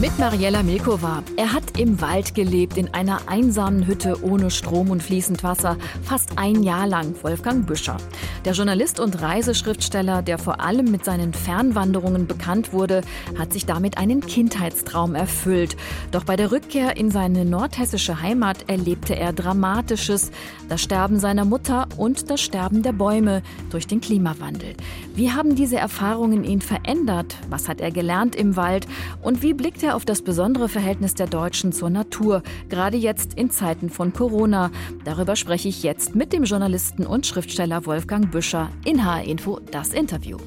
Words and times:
Mit 0.00 0.18
Mariella 0.18 0.62
Milkova. 0.62 1.22
Er 1.36 1.52
hat 1.52 1.78
im 1.78 2.00
Wald 2.00 2.34
gelebt, 2.34 2.78
in 2.78 2.94
einer 2.94 3.28
einsamen 3.28 3.86
Hütte 3.86 4.24
ohne 4.24 4.50
Strom 4.50 4.88
und 4.88 5.02
fließend 5.02 5.44
Wasser, 5.44 5.76
fast 6.02 6.38
ein 6.38 6.62
Jahr 6.62 6.86
lang, 6.86 7.14
Wolfgang 7.22 7.66
Büscher. 7.66 7.98
Der 8.46 8.54
Journalist 8.54 8.98
und 8.98 9.20
Reiseschriftsteller, 9.20 10.22
der 10.22 10.38
vor 10.38 10.62
allem 10.62 10.90
mit 10.90 11.04
seinen 11.04 11.34
Fernwanderungen 11.34 12.26
bekannt 12.26 12.72
wurde, 12.72 13.02
hat 13.38 13.52
sich 13.52 13.66
damit 13.66 13.98
einen 13.98 14.22
Kindheitstraum 14.22 15.14
erfüllt. 15.14 15.76
Doch 16.12 16.24
bei 16.24 16.36
der 16.36 16.50
Rückkehr 16.50 16.96
in 16.96 17.10
seine 17.10 17.44
nordhessische 17.44 18.22
Heimat 18.22 18.70
erlebte 18.70 19.14
er 19.16 19.34
Dramatisches. 19.34 20.30
Das 20.70 20.80
Sterben 20.80 21.20
seiner 21.20 21.44
Mutter 21.44 21.86
und 21.98 22.30
das 22.30 22.40
Sterben 22.40 22.82
der 22.82 22.92
Bäume 22.92 23.42
durch 23.68 23.86
den 23.86 24.00
Klimawandel. 24.00 24.76
Wie 25.14 25.30
haben 25.30 25.56
diese 25.56 25.76
Erfahrungen 25.76 26.42
ihn 26.42 26.62
verändert? 26.62 27.36
Was 27.50 27.68
hat 27.68 27.82
er 27.82 27.90
gelernt 27.90 28.34
im 28.34 28.56
Wald? 28.56 28.86
Und 29.20 29.42
wie 29.42 29.52
blickt 29.52 29.82
er 29.82 29.89
auf 29.94 30.04
das 30.04 30.22
besondere 30.22 30.68
Verhältnis 30.68 31.14
der 31.14 31.26
Deutschen 31.26 31.72
zur 31.72 31.90
Natur, 31.90 32.42
gerade 32.68 32.96
jetzt 32.96 33.34
in 33.34 33.50
Zeiten 33.50 33.90
von 33.90 34.12
Corona? 34.12 34.70
Darüber 35.04 35.36
spreche 35.36 35.68
ich 35.68 35.82
jetzt 35.82 36.14
mit 36.14 36.32
dem 36.32 36.44
Journalisten 36.44 37.06
und 37.06 37.26
Schriftsteller 37.26 37.86
Wolfgang 37.86 38.30
Büscher 38.30 38.70
in 38.84 39.04
HR 39.04 39.24
Info 39.24 39.60
das 39.70 39.90
Interview. 39.90 40.38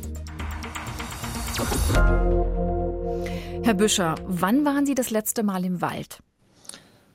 Herr 3.63 3.73
Büscher, 3.73 4.15
wann 4.27 4.65
waren 4.65 4.85
Sie 4.85 4.95
das 4.95 5.09
letzte 5.09 5.43
Mal 5.43 5.63
im 5.63 5.81
Wald? 5.81 6.21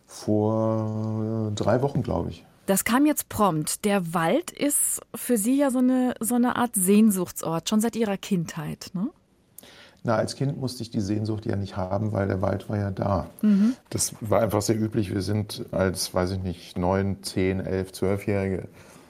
Vor 0.06 1.52
drei 1.54 1.82
Wochen, 1.82 2.02
glaube 2.02 2.30
ich. 2.30 2.44
Das 2.66 2.84
kam 2.84 3.06
jetzt 3.06 3.28
prompt. 3.28 3.84
Der 3.86 4.12
Wald 4.12 4.50
ist 4.50 5.00
für 5.14 5.38
Sie 5.38 5.56
ja 5.56 5.70
so 5.70 5.78
eine, 5.78 6.14
so 6.20 6.34
eine 6.34 6.56
Art 6.56 6.74
Sehnsuchtsort, 6.74 7.68
schon 7.68 7.80
seit 7.80 7.96
Ihrer 7.96 8.18
Kindheit. 8.18 8.90
Ne? 8.92 9.08
Na, 10.04 10.16
als 10.16 10.36
Kind 10.36 10.58
musste 10.58 10.82
ich 10.82 10.90
die 10.90 11.00
Sehnsucht 11.00 11.44
ja 11.44 11.56
nicht 11.56 11.76
haben, 11.76 12.12
weil 12.12 12.28
der 12.28 12.40
Wald 12.40 12.68
war 12.68 12.78
ja 12.78 12.90
da. 12.90 13.28
Mhm. 13.42 13.74
Das 13.90 14.14
war 14.20 14.40
einfach 14.40 14.62
sehr 14.62 14.80
üblich. 14.80 15.12
Wir 15.12 15.22
sind 15.22 15.66
als, 15.72 16.14
weiß 16.14 16.32
ich 16.32 16.42
nicht, 16.42 16.78
neun, 16.78 17.22
zehn, 17.22 17.60
elf, 17.60 17.92
zwölfjährige 17.92 18.68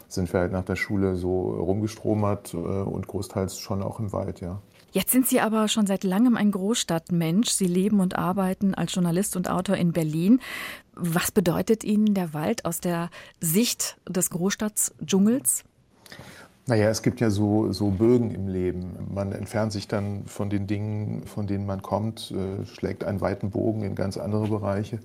sind 0.09 0.33
wir 0.33 0.41
halt 0.41 0.53
nach 0.53 0.64
der 0.64 0.77
Schule 0.77 1.16
so 1.16 1.50
rumgestromert 1.50 2.55
äh, 2.55 2.56
und 2.56 3.06
großteils 3.06 3.59
schon 3.59 3.83
auch 3.83 4.00
im 4.00 4.12
Wald, 4.12 4.41
ja. 4.41 4.61
Jetzt 4.91 5.12
sind 5.12 5.27
Sie 5.27 5.41
aber 5.41 5.69
schon 5.69 5.86
seit 5.86 6.03
langem 6.03 6.36
ein 6.36 6.50
Großstadtmensch. 6.50 7.50
Sie 7.50 7.66
leben 7.66 8.00
und 8.00 8.16
arbeiten 8.16 8.75
als 8.75 8.94
Journalist 8.94 9.36
und 9.36 9.50
Autor 9.50 9.77
in 9.77 9.92
Berlin. 9.92 10.41
Was 10.94 11.31
bedeutet 11.31 11.84
Ihnen 11.84 12.14
der 12.14 12.33
Wald 12.33 12.64
aus 12.64 12.81
der 12.81 13.11
Sicht 13.39 13.98
des 14.09 14.31
Großstadtsdschungels? 14.31 15.64
Naja, 16.69 16.91
es 16.91 17.00
gibt 17.00 17.20
ja 17.20 17.30
so, 17.30 17.72
so 17.72 17.88
Bögen 17.88 18.30
im 18.30 18.47
Leben. 18.47 18.94
Man 19.14 19.33
entfernt 19.33 19.72
sich 19.72 19.88
dann 19.88 20.27
von 20.27 20.50
den 20.50 20.66
Dingen, 20.66 21.22
von 21.25 21.47
denen 21.47 21.64
man 21.64 21.80
kommt, 21.80 22.30
äh, 22.30 22.66
schlägt 22.66 23.05
einen 23.05 23.22
weiten 23.22 23.50
Bogen 23.50 23.83
in 23.84 23.94
ganz 23.94 24.19
andere 24.19 24.48
Bereiche. 24.48 24.98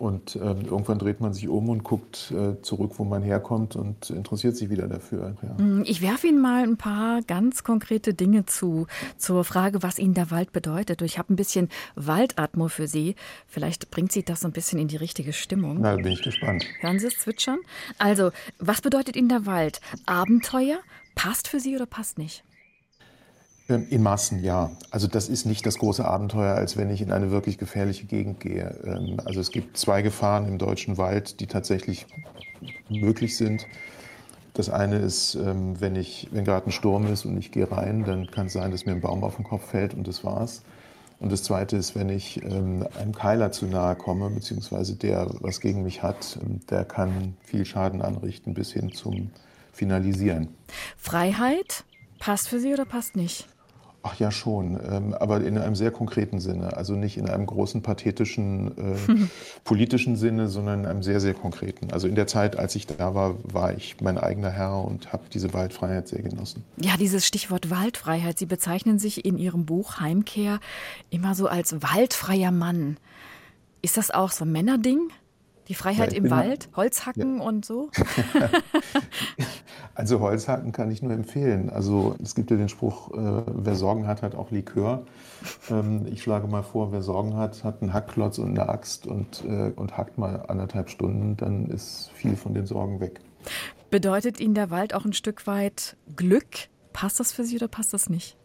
Und 0.00 0.34
ähm, 0.36 0.62
irgendwann 0.64 0.98
dreht 0.98 1.20
man 1.20 1.34
sich 1.34 1.46
um 1.46 1.68
und 1.68 1.84
guckt 1.84 2.32
äh, 2.34 2.58
zurück, 2.62 2.92
wo 2.96 3.04
man 3.04 3.22
herkommt 3.22 3.76
und 3.76 4.08
interessiert 4.08 4.56
sich 4.56 4.70
wieder 4.70 4.88
dafür. 4.88 5.36
Ja. 5.42 5.62
Mm, 5.62 5.82
ich 5.84 6.00
werfe 6.00 6.26
Ihnen 6.26 6.40
mal 6.40 6.62
ein 6.62 6.78
paar 6.78 7.20
ganz 7.20 7.64
konkrete 7.64 8.14
Dinge 8.14 8.46
zu, 8.46 8.86
zur 9.18 9.44
Frage, 9.44 9.82
was 9.82 9.98
Ihnen 9.98 10.14
der 10.14 10.30
Wald 10.30 10.52
bedeutet. 10.52 11.02
Ich 11.02 11.18
habe 11.18 11.34
ein 11.34 11.36
bisschen 11.36 11.68
Waldatmo 11.96 12.68
für 12.68 12.88
Sie. 12.88 13.14
Vielleicht 13.46 13.90
bringt 13.90 14.10
Sie 14.10 14.22
das 14.22 14.40
so 14.40 14.48
ein 14.48 14.52
bisschen 14.52 14.78
in 14.78 14.88
die 14.88 14.96
richtige 14.96 15.34
Stimmung. 15.34 15.82
Na, 15.82 15.94
da 15.94 16.02
bin 16.02 16.12
ich 16.12 16.22
gespannt. 16.22 16.64
Hören 16.80 16.98
Sie 16.98 17.08
es 17.08 17.18
zwitschern? 17.18 17.58
Also, 17.98 18.30
was 18.58 18.80
bedeutet 18.80 19.16
Ihnen 19.16 19.28
der 19.28 19.44
Wald? 19.44 19.82
Abenteuer? 20.06 20.78
Passt 21.14 21.46
für 21.46 21.60
Sie 21.60 21.76
oder 21.76 21.84
passt 21.84 22.16
nicht? 22.16 22.42
Ähm, 23.70 23.86
in 23.88 24.02
Massen, 24.02 24.42
ja. 24.42 24.70
Also 24.90 25.06
das 25.06 25.28
ist 25.28 25.46
nicht 25.46 25.64
das 25.64 25.78
große 25.78 26.04
Abenteuer, 26.04 26.54
als 26.54 26.76
wenn 26.76 26.90
ich 26.90 27.00
in 27.00 27.12
eine 27.12 27.30
wirklich 27.30 27.56
gefährliche 27.56 28.06
Gegend 28.06 28.40
gehe. 28.40 28.76
Ähm, 28.84 29.18
also 29.24 29.40
es 29.40 29.50
gibt 29.50 29.76
zwei 29.76 30.02
Gefahren 30.02 30.46
im 30.46 30.58
deutschen 30.58 30.98
Wald, 30.98 31.40
die 31.40 31.46
tatsächlich 31.46 32.06
möglich 32.88 33.36
sind. 33.36 33.66
Das 34.54 34.68
eine 34.68 34.96
ist, 34.98 35.36
ähm, 35.36 35.80
wenn, 35.80 35.94
ich, 35.94 36.28
wenn 36.32 36.44
gerade 36.44 36.66
ein 36.66 36.72
Sturm 36.72 37.06
ist 37.06 37.24
und 37.24 37.38
ich 37.38 37.52
gehe 37.52 37.70
rein, 37.70 38.04
dann 38.04 38.30
kann 38.30 38.46
es 38.46 38.52
sein, 38.52 38.72
dass 38.72 38.84
mir 38.84 38.92
ein 38.92 39.00
Baum 39.00 39.22
auf 39.22 39.36
den 39.36 39.44
Kopf 39.44 39.70
fällt 39.70 39.94
und 39.94 40.06
das 40.08 40.24
war's. 40.24 40.62
Und 41.20 41.30
das 41.30 41.42
zweite 41.42 41.76
ist, 41.76 41.94
wenn 41.94 42.08
ich 42.08 42.42
einem 42.42 43.14
Keiler 43.14 43.52
zu 43.52 43.66
nahe 43.66 43.94
komme, 43.94 44.30
beziehungsweise 44.30 44.96
der 44.96 45.28
was 45.40 45.60
gegen 45.60 45.82
mich 45.82 46.02
hat, 46.02 46.38
der 46.70 46.86
kann 46.86 47.36
viel 47.44 47.66
Schaden 47.66 48.00
anrichten 48.00 48.54
bis 48.54 48.72
hin 48.72 48.90
zum 48.92 49.30
Finalisieren. 49.70 50.48
Freiheit 50.96 51.84
passt 52.18 52.48
für 52.48 52.58
Sie 52.58 52.72
oder 52.72 52.86
passt 52.86 53.16
nicht? 53.16 53.46
Ach 54.02 54.18
ja, 54.18 54.30
schon, 54.30 54.80
ähm, 54.90 55.12
aber 55.12 55.42
in 55.42 55.58
einem 55.58 55.74
sehr 55.74 55.90
konkreten 55.90 56.40
Sinne. 56.40 56.74
Also 56.74 56.94
nicht 56.94 57.18
in 57.18 57.28
einem 57.28 57.44
großen 57.44 57.82
pathetischen 57.82 58.78
äh, 58.78 59.26
politischen 59.64 60.16
Sinne, 60.16 60.48
sondern 60.48 60.80
in 60.80 60.86
einem 60.86 61.02
sehr, 61.02 61.20
sehr 61.20 61.34
konkreten. 61.34 61.90
Also 61.92 62.08
in 62.08 62.14
der 62.14 62.26
Zeit, 62.26 62.58
als 62.58 62.74
ich 62.76 62.86
da 62.86 63.14
war, 63.14 63.36
war 63.42 63.74
ich 63.74 64.00
mein 64.00 64.16
eigener 64.16 64.50
Herr 64.50 64.82
und 64.84 65.12
habe 65.12 65.24
diese 65.30 65.52
Waldfreiheit 65.52 66.08
sehr 66.08 66.22
genossen. 66.22 66.64
Ja, 66.78 66.96
dieses 66.96 67.26
Stichwort 67.26 67.68
Waldfreiheit. 67.68 68.38
Sie 68.38 68.46
bezeichnen 68.46 68.98
sich 68.98 69.26
in 69.26 69.36
Ihrem 69.36 69.66
Buch 69.66 70.00
Heimkehr 70.00 70.60
immer 71.10 71.34
so 71.34 71.46
als 71.46 71.82
waldfreier 71.82 72.52
Mann. 72.52 72.96
Ist 73.82 73.98
das 73.98 74.10
auch 74.10 74.30
so 74.30 74.46
ein 74.46 74.52
Männerding? 74.52 75.10
Die 75.68 75.74
Freiheit 75.74 76.12
ja, 76.12 76.18
im 76.18 76.30
Wald, 76.30 76.70
Holzhacken 76.74 77.38
ja. 77.38 77.44
und 77.44 77.66
so? 77.66 77.90
also 80.00 80.20
Holzhacken 80.20 80.72
kann 80.72 80.90
ich 80.90 81.02
nur 81.02 81.12
empfehlen. 81.12 81.70
Also 81.70 82.16
es 82.22 82.34
gibt 82.34 82.50
ja 82.50 82.56
den 82.56 82.68
Spruch, 82.68 83.10
äh, 83.12 83.42
wer 83.46 83.74
Sorgen 83.74 84.06
hat, 84.06 84.22
hat 84.22 84.34
auch 84.34 84.50
Likör. 84.50 85.02
Ähm, 85.70 86.06
ich 86.10 86.22
schlage 86.22 86.46
mal 86.46 86.62
vor, 86.62 86.90
wer 86.90 87.02
Sorgen 87.02 87.36
hat, 87.36 87.64
hat 87.64 87.82
einen 87.82 87.92
Hackklotz 87.92 88.38
und 88.38 88.58
eine 88.58 88.68
Axt 88.68 89.06
und, 89.06 89.44
äh, 89.44 89.72
und 89.76 89.96
hackt 89.96 90.18
mal 90.18 90.44
anderthalb 90.48 90.88
Stunden, 90.88 91.36
dann 91.36 91.66
ist 91.66 92.10
viel 92.14 92.36
von 92.36 92.54
den 92.54 92.66
Sorgen 92.66 93.00
weg. 93.00 93.20
Bedeutet 93.90 94.40
Ihnen 94.40 94.54
der 94.54 94.70
Wald 94.70 94.94
auch 94.94 95.04
ein 95.04 95.12
Stück 95.12 95.46
weit 95.46 95.96
Glück? 96.16 96.68
Passt 96.92 97.20
das 97.20 97.32
für 97.32 97.44
Sie 97.44 97.56
oder 97.56 97.68
passt 97.68 97.92
das 97.92 98.08
nicht? 98.08 98.36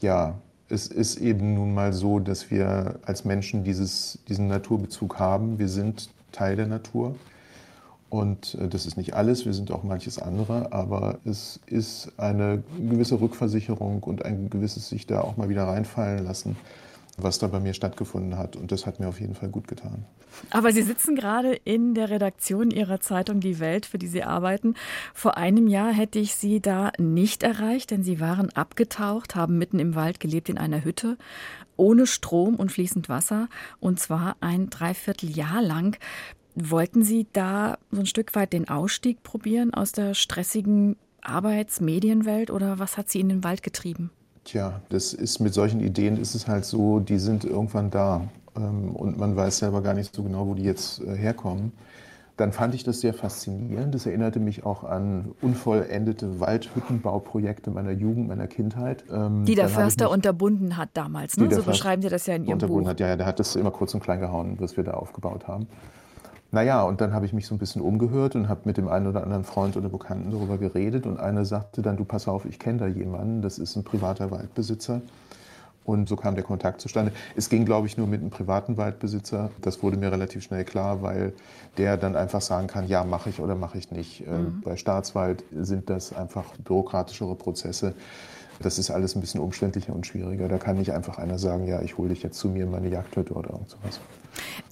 Ja, 0.00 0.38
es 0.68 0.86
ist 0.86 1.16
eben 1.16 1.54
nun 1.54 1.72
mal 1.72 1.92
so, 1.92 2.18
dass 2.18 2.50
wir 2.50 3.00
als 3.04 3.24
Menschen 3.24 3.64
dieses, 3.64 4.18
diesen 4.28 4.48
Naturbezug 4.48 5.18
haben. 5.18 5.58
Wir 5.58 5.68
sind 5.68 6.10
Teil 6.30 6.56
der 6.56 6.66
Natur. 6.66 7.14
Und 8.10 8.54
äh, 8.54 8.68
das 8.68 8.86
ist 8.86 8.96
nicht 8.96 9.14
alles, 9.14 9.44
wir 9.44 9.52
sind 9.52 9.70
auch 9.70 9.82
manches 9.82 10.18
andere, 10.18 10.72
aber 10.72 11.18
es 11.24 11.60
ist 11.66 12.12
eine 12.16 12.62
gewisse 12.78 13.20
Rückversicherung 13.20 14.02
und 14.02 14.24
ein 14.24 14.50
gewisses 14.50 14.88
sich 14.88 15.06
da 15.06 15.20
auch 15.20 15.36
mal 15.36 15.48
wieder 15.48 15.64
reinfallen 15.64 16.24
lassen, 16.24 16.56
was 17.18 17.38
da 17.38 17.48
bei 17.48 17.60
mir 17.60 17.74
stattgefunden 17.74 18.38
hat. 18.38 18.56
Und 18.56 18.72
das 18.72 18.86
hat 18.86 19.00
mir 19.00 19.08
auf 19.08 19.20
jeden 19.20 19.34
Fall 19.34 19.50
gut 19.50 19.68
getan. 19.68 20.06
Aber 20.50 20.72
Sie 20.72 20.82
sitzen 20.82 21.16
gerade 21.16 21.54
in 21.64 21.94
der 21.94 22.10
Redaktion 22.10 22.70
Ihrer 22.70 23.00
Zeitung 23.00 23.40
Die 23.40 23.58
Welt, 23.58 23.86
für 23.86 23.98
die 23.98 24.06
Sie 24.06 24.22
arbeiten. 24.22 24.74
Vor 25.12 25.36
einem 25.36 25.66
Jahr 25.66 25.92
hätte 25.92 26.18
ich 26.18 26.34
Sie 26.34 26.60
da 26.60 26.92
nicht 26.98 27.42
erreicht, 27.42 27.90
denn 27.90 28.04
Sie 28.04 28.20
waren 28.20 28.50
abgetaucht, 28.50 29.34
haben 29.34 29.58
mitten 29.58 29.80
im 29.80 29.94
Wald 29.94 30.20
gelebt 30.20 30.48
in 30.48 30.58
einer 30.58 30.84
Hütte 30.84 31.18
ohne 31.78 32.06
Strom 32.06 32.56
und 32.56 32.72
fließend 32.72 33.08
Wasser 33.08 33.48
und 33.80 34.00
zwar 34.00 34.36
ein 34.40 34.68
Dreivierteljahr 34.68 35.62
lang. 35.62 35.96
Wollten 36.60 37.02
Sie 37.02 37.26
da 37.32 37.78
so 37.90 38.00
ein 38.00 38.06
Stück 38.06 38.34
weit 38.34 38.52
den 38.52 38.68
Ausstieg 38.68 39.22
probieren 39.22 39.72
aus 39.74 39.92
der 39.92 40.14
stressigen 40.14 40.96
Arbeitsmedienwelt 41.22 42.50
oder 42.50 42.78
was 42.78 42.96
hat 42.96 43.08
Sie 43.08 43.20
in 43.20 43.28
den 43.28 43.44
Wald 43.44 43.62
getrieben? 43.62 44.10
Tja, 44.44 44.80
das 44.88 45.12
ist 45.12 45.40
mit 45.40 45.54
solchen 45.54 45.80
Ideen 45.80 46.16
ist 46.16 46.34
es 46.34 46.48
halt 46.48 46.64
so, 46.64 47.00
die 47.00 47.18
sind 47.18 47.44
irgendwann 47.44 47.90
da 47.90 48.28
ähm, 48.56 48.96
und 48.96 49.18
man 49.18 49.36
weiß 49.36 49.58
selber 49.58 49.82
gar 49.82 49.94
nicht 49.94 50.14
so 50.14 50.22
genau, 50.22 50.46
wo 50.46 50.54
die 50.54 50.62
jetzt 50.62 51.00
äh, 51.00 51.14
herkommen 51.14 51.72
dann 52.38 52.52
fand 52.52 52.74
ich 52.74 52.84
das 52.84 53.00
sehr 53.00 53.14
faszinierend. 53.14 53.94
Das 53.94 54.06
erinnerte 54.06 54.38
mich 54.38 54.64
auch 54.64 54.84
an 54.84 55.34
unvollendete 55.42 56.40
Waldhüttenbauprojekte 56.40 57.70
meiner 57.70 57.90
Jugend, 57.90 58.28
meiner 58.28 58.46
Kindheit. 58.46 59.04
Ähm, 59.12 59.44
die 59.44 59.54
der 59.54 59.68
Förster 59.68 60.10
unterbunden 60.10 60.76
hat 60.76 60.90
damals, 60.94 61.36
ne? 61.36 61.52
so 61.52 61.62
beschreiben 61.62 62.00
Sie 62.00 62.08
das 62.08 62.26
ja 62.26 62.36
in 62.36 62.44
Ihrem 62.44 62.54
unterbunden 62.54 62.84
Buch. 62.84 62.90
Hat, 62.90 63.00
ja, 63.00 63.16
der 63.16 63.26
hat 63.26 63.40
das 63.40 63.56
immer 63.56 63.70
kurz 63.70 63.92
und 63.94 64.00
klein 64.00 64.20
gehauen, 64.20 64.56
was 64.60 64.76
wir 64.76 64.84
da 64.84 64.92
aufgebaut 64.92 65.48
haben. 65.48 65.66
Naja, 66.50 66.82
und 66.82 67.00
dann 67.00 67.12
habe 67.12 67.26
ich 67.26 67.34
mich 67.34 67.46
so 67.46 67.54
ein 67.54 67.58
bisschen 67.58 67.82
umgehört 67.82 68.34
und 68.34 68.48
habe 68.48 68.62
mit 68.64 68.78
dem 68.78 68.88
einen 68.88 69.06
oder 69.06 69.22
anderen 69.22 69.44
Freund 69.44 69.76
oder 69.76 69.90
Bekannten 69.90 70.30
darüber 70.30 70.56
geredet. 70.56 71.04
Und 71.04 71.20
einer 71.20 71.44
sagte 71.44 71.82
dann, 71.82 71.96
du 71.98 72.04
pass 72.04 72.26
auf, 72.26 72.46
ich 72.46 72.58
kenne 72.58 72.78
da 72.78 72.86
jemanden, 72.86 73.42
das 73.42 73.58
ist 73.58 73.76
ein 73.76 73.84
privater 73.84 74.30
Waldbesitzer. 74.30 75.02
Und 75.84 76.06
so 76.08 76.16
kam 76.16 76.34
der 76.34 76.44
Kontakt 76.44 76.82
zustande. 76.82 77.12
Es 77.34 77.48
ging, 77.48 77.64
glaube 77.64 77.86
ich, 77.86 77.96
nur 77.96 78.06
mit 78.06 78.20
einem 78.20 78.28
privaten 78.30 78.76
Waldbesitzer. 78.76 79.50
Das 79.62 79.82
wurde 79.82 79.96
mir 79.96 80.12
relativ 80.12 80.42
schnell 80.42 80.64
klar, 80.64 81.00
weil 81.02 81.32
der 81.78 81.96
dann 81.96 82.14
einfach 82.14 82.42
sagen 82.42 82.66
kann, 82.66 82.86
ja, 82.86 83.04
mache 83.04 83.30
ich 83.30 83.40
oder 83.40 83.54
mache 83.54 83.78
ich 83.78 83.90
nicht. 83.90 84.26
Äh, 84.26 84.30
mhm. 84.30 84.60
Bei 84.62 84.76
Staatswald 84.76 85.44
sind 85.54 85.88
das 85.88 86.14
einfach 86.14 86.44
bürokratischere 86.58 87.34
Prozesse. 87.34 87.94
Das 88.60 88.78
ist 88.78 88.90
alles 88.90 89.16
ein 89.16 89.20
bisschen 89.20 89.40
umständlicher 89.40 89.94
und 89.94 90.06
schwieriger. 90.06 90.48
Da 90.48 90.58
kann 90.58 90.76
nicht 90.76 90.92
einfach 90.92 91.18
einer 91.18 91.38
sagen, 91.38 91.66
ja, 91.66 91.80
ich 91.80 91.96
hole 91.96 92.10
dich 92.10 92.22
jetzt 92.22 92.38
zu 92.38 92.48
mir 92.48 92.64
in 92.64 92.70
meine 92.70 92.88
Jagdhütte 92.88 93.32
oder 93.32 93.50
irgend 93.50 93.70
sowas. 93.70 94.00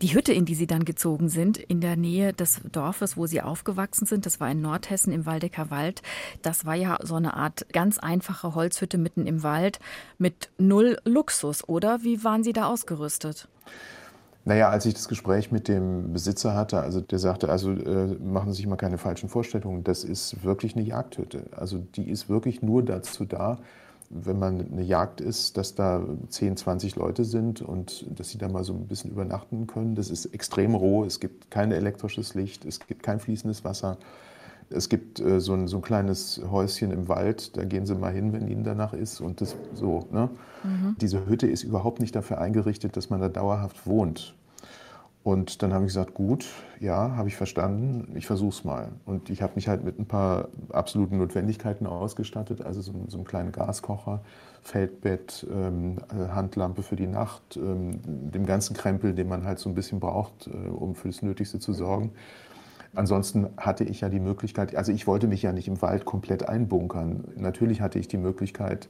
Die 0.02 0.14
Hütte, 0.14 0.32
in 0.32 0.44
die 0.44 0.54
Sie 0.54 0.66
dann 0.66 0.84
gezogen 0.84 1.28
sind, 1.28 1.58
in 1.58 1.80
der 1.80 1.96
Nähe 1.96 2.32
des 2.32 2.60
Dorfes, 2.70 3.16
wo 3.16 3.26
Sie 3.26 3.42
aufgewachsen 3.42 4.06
sind, 4.06 4.26
das 4.26 4.40
war 4.40 4.50
in 4.50 4.60
Nordhessen 4.60 5.12
im 5.12 5.26
Waldecker 5.26 5.70
Wald. 5.70 6.02
Das 6.42 6.66
war 6.66 6.74
ja 6.74 6.98
so 7.02 7.14
eine 7.14 7.34
Art 7.34 7.66
ganz 7.72 7.98
einfache 7.98 8.54
Holzhütte 8.54 8.98
mitten 8.98 9.26
im 9.26 9.42
Wald 9.42 9.80
mit 10.18 10.50
null 10.58 10.98
Luxus, 11.04 11.68
oder? 11.68 12.02
Wie 12.02 12.24
waren 12.24 12.44
Sie 12.44 12.52
da 12.52 12.66
ausgerüstet? 12.66 13.48
Naja, 14.46 14.68
als 14.68 14.86
ich 14.86 14.94
das 14.94 15.08
Gespräch 15.08 15.50
mit 15.50 15.66
dem 15.66 16.12
Besitzer 16.12 16.54
hatte, 16.54 16.78
also 16.78 17.00
der 17.00 17.18
sagte, 17.18 17.48
also 17.48 17.72
äh, 17.72 18.16
machen 18.22 18.52
Sie 18.52 18.58
sich 18.58 18.66
mal 18.68 18.76
keine 18.76 18.96
falschen 18.96 19.28
Vorstellungen, 19.28 19.82
das 19.82 20.04
ist 20.04 20.44
wirklich 20.44 20.76
eine 20.76 20.84
Jagdhütte. 20.84 21.46
Also 21.50 21.78
die 21.96 22.08
ist 22.08 22.28
wirklich 22.28 22.62
nur 22.62 22.84
dazu 22.84 23.24
da, 23.24 23.58
wenn 24.10 24.38
man 24.38 24.72
eine 24.72 24.82
Jagd 24.82 25.20
ist, 25.20 25.56
dass 25.56 25.74
da 25.74 26.02
10, 26.28 26.56
20 26.56 26.96
Leute 26.96 27.24
sind 27.24 27.62
und 27.62 28.06
dass 28.18 28.30
sie 28.30 28.38
da 28.38 28.48
mal 28.48 28.64
so 28.64 28.72
ein 28.72 28.86
bisschen 28.86 29.10
übernachten 29.10 29.66
können. 29.66 29.94
Das 29.94 30.10
ist 30.10 30.26
extrem 30.26 30.74
roh, 30.74 31.04
es 31.04 31.20
gibt 31.20 31.50
kein 31.50 31.72
elektrisches 31.72 32.34
Licht, 32.34 32.64
es 32.64 32.80
gibt 32.80 33.02
kein 33.02 33.20
fließendes 33.20 33.64
Wasser. 33.64 33.98
Es 34.68 34.88
gibt 34.88 35.20
äh, 35.20 35.40
so, 35.40 35.54
ein, 35.54 35.68
so 35.68 35.76
ein 35.76 35.82
kleines 35.82 36.40
Häuschen 36.50 36.90
im 36.90 37.08
Wald, 37.08 37.56
da 37.56 37.64
gehen 37.64 37.86
Sie 37.86 37.94
mal 37.94 38.12
hin, 38.12 38.32
wenn 38.32 38.48
Ihnen 38.48 38.64
danach 38.64 38.92
ist. 38.92 39.20
Und 39.20 39.40
das 39.40 39.54
so. 39.74 40.06
Ne? 40.10 40.28
Mhm. 40.64 40.96
Diese 41.00 41.26
Hütte 41.26 41.46
ist 41.46 41.62
überhaupt 41.62 42.00
nicht 42.00 42.16
dafür 42.16 42.38
eingerichtet, 42.38 42.96
dass 42.96 43.08
man 43.10 43.20
da 43.20 43.28
dauerhaft 43.28 43.86
wohnt. 43.86 44.34
Und 45.26 45.60
dann 45.64 45.72
habe 45.72 45.84
ich 45.84 45.88
gesagt, 45.88 46.14
gut, 46.14 46.46
ja, 46.78 47.16
habe 47.16 47.26
ich 47.26 47.34
verstanden, 47.34 48.12
ich 48.14 48.28
versuche 48.28 48.50
es 48.50 48.62
mal. 48.62 48.90
Und 49.06 49.28
ich 49.28 49.42
habe 49.42 49.54
mich 49.56 49.66
halt 49.66 49.82
mit 49.82 49.98
ein 49.98 50.06
paar 50.06 50.46
absoluten 50.70 51.18
Notwendigkeiten 51.18 51.88
ausgestattet, 51.88 52.62
also 52.62 52.80
so, 52.80 52.92
so 53.08 53.16
einen 53.16 53.26
kleinen 53.26 53.50
Gaskocher, 53.50 54.20
Feldbett, 54.62 55.44
ähm, 55.52 55.96
äh, 56.10 56.28
Handlampe 56.28 56.84
für 56.84 56.94
die 56.94 57.08
Nacht, 57.08 57.56
ähm, 57.56 57.98
dem 58.04 58.46
ganzen 58.46 58.76
Krempel, 58.76 59.14
den 59.14 59.28
man 59.28 59.44
halt 59.44 59.58
so 59.58 59.68
ein 59.68 59.74
bisschen 59.74 59.98
braucht, 59.98 60.46
äh, 60.46 60.68
um 60.68 60.94
fürs 60.94 61.22
Nötigste 61.22 61.58
zu 61.58 61.72
sorgen. 61.72 62.12
Ansonsten 62.94 63.48
hatte 63.56 63.82
ich 63.82 64.02
ja 64.02 64.08
die 64.08 64.20
Möglichkeit, 64.20 64.76
also 64.76 64.92
ich 64.92 65.08
wollte 65.08 65.26
mich 65.26 65.42
ja 65.42 65.52
nicht 65.52 65.66
im 65.66 65.82
Wald 65.82 66.04
komplett 66.04 66.48
einbunkern. 66.48 67.24
Natürlich 67.34 67.80
hatte 67.80 67.98
ich 67.98 68.06
die 68.06 68.16
Möglichkeit, 68.16 68.88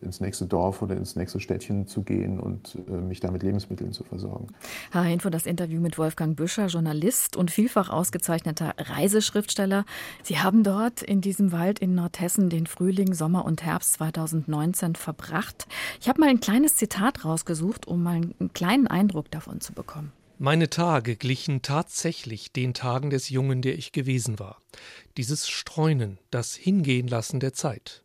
ins 0.00 0.20
nächste 0.20 0.46
Dorf 0.46 0.82
oder 0.82 0.96
ins 0.96 1.16
nächste 1.16 1.40
Städtchen 1.40 1.86
zu 1.86 2.02
gehen 2.02 2.38
und 2.38 2.78
äh, 2.88 2.92
mich 2.92 3.20
da 3.20 3.30
mit 3.30 3.42
Lebensmitteln 3.42 3.92
zu 3.92 4.04
versorgen. 4.04 4.48
Herr 4.92 5.04
Info, 5.04 5.30
das 5.30 5.46
Interview 5.46 5.80
mit 5.80 5.98
Wolfgang 5.98 6.36
Büscher, 6.36 6.66
Journalist 6.66 7.36
und 7.36 7.50
vielfach 7.50 7.90
ausgezeichneter 7.90 8.74
Reiseschriftsteller. 8.78 9.84
Sie 10.22 10.38
haben 10.38 10.62
dort 10.62 11.02
in 11.02 11.20
diesem 11.20 11.52
Wald 11.52 11.78
in 11.78 11.94
Nordhessen 11.94 12.50
den 12.50 12.66
Frühling, 12.66 13.14
Sommer 13.14 13.44
und 13.44 13.62
Herbst 13.62 13.94
2019 13.94 14.94
verbracht. 14.94 15.66
Ich 16.00 16.08
habe 16.08 16.20
mal 16.20 16.28
ein 16.28 16.40
kleines 16.40 16.76
Zitat 16.76 17.24
rausgesucht, 17.24 17.86
um 17.86 18.02
mal 18.02 18.16
einen 18.16 18.52
kleinen 18.52 18.86
Eindruck 18.86 19.30
davon 19.30 19.60
zu 19.60 19.72
bekommen. 19.72 20.12
Meine 20.38 20.68
Tage 20.68 21.16
glichen 21.16 21.62
tatsächlich 21.62 22.52
den 22.52 22.74
Tagen 22.74 23.08
des 23.08 23.30
Jungen, 23.30 23.62
der 23.62 23.78
ich 23.78 23.92
gewesen 23.92 24.38
war. 24.38 24.60
Dieses 25.16 25.48
Streunen, 25.48 26.18
das 26.30 26.54
Hingehenlassen 26.54 27.40
der 27.40 27.54
Zeit. 27.54 28.04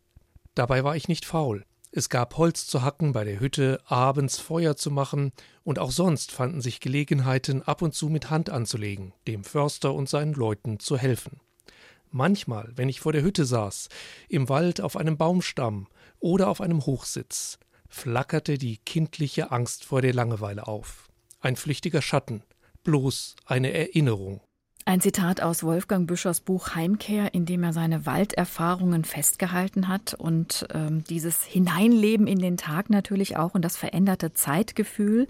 Dabei 0.54 0.82
war 0.82 0.96
ich 0.96 1.08
nicht 1.08 1.26
faul. 1.26 1.66
Es 1.94 2.08
gab 2.08 2.38
Holz 2.38 2.66
zu 2.66 2.82
hacken 2.82 3.12
bei 3.12 3.22
der 3.22 3.38
Hütte, 3.38 3.78
abends 3.84 4.38
Feuer 4.38 4.76
zu 4.76 4.90
machen, 4.90 5.32
und 5.62 5.78
auch 5.78 5.90
sonst 5.90 6.32
fanden 6.32 6.62
sich 6.62 6.80
Gelegenheiten, 6.80 7.62
ab 7.62 7.82
und 7.82 7.94
zu 7.94 8.08
mit 8.08 8.30
Hand 8.30 8.48
anzulegen, 8.48 9.12
dem 9.28 9.44
Förster 9.44 9.92
und 9.92 10.08
seinen 10.08 10.32
Leuten 10.32 10.78
zu 10.80 10.96
helfen. 10.96 11.40
Manchmal, 12.10 12.72
wenn 12.76 12.88
ich 12.88 13.00
vor 13.00 13.12
der 13.12 13.22
Hütte 13.22 13.44
saß, 13.44 13.90
im 14.30 14.48
Wald 14.48 14.80
auf 14.80 14.96
einem 14.96 15.18
Baumstamm 15.18 15.86
oder 16.18 16.48
auf 16.48 16.62
einem 16.62 16.86
Hochsitz, 16.86 17.58
flackerte 17.88 18.56
die 18.56 18.78
kindliche 18.78 19.50
Angst 19.50 19.84
vor 19.84 20.00
der 20.00 20.14
Langeweile 20.14 20.66
auf 20.66 21.10
ein 21.42 21.56
flüchtiger 21.56 22.00
Schatten, 22.00 22.42
bloß 22.84 23.36
eine 23.44 23.72
Erinnerung. 23.72 24.40
Ein 24.84 25.00
Zitat 25.00 25.40
aus 25.40 25.62
Wolfgang 25.62 26.08
Büschers 26.08 26.40
Buch 26.40 26.74
Heimkehr, 26.74 27.34
in 27.34 27.46
dem 27.46 27.62
er 27.62 27.72
seine 27.72 28.04
Walderfahrungen 28.04 29.04
festgehalten 29.04 29.86
hat 29.86 30.14
und 30.14 30.66
ähm, 30.74 31.04
dieses 31.04 31.44
Hineinleben 31.44 32.26
in 32.26 32.40
den 32.40 32.56
Tag 32.56 32.90
natürlich 32.90 33.36
auch 33.36 33.54
und 33.54 33.64
das 33.64 33.76
veränderte 33.76 34.32
Zeitgefühl. 34.32 35.28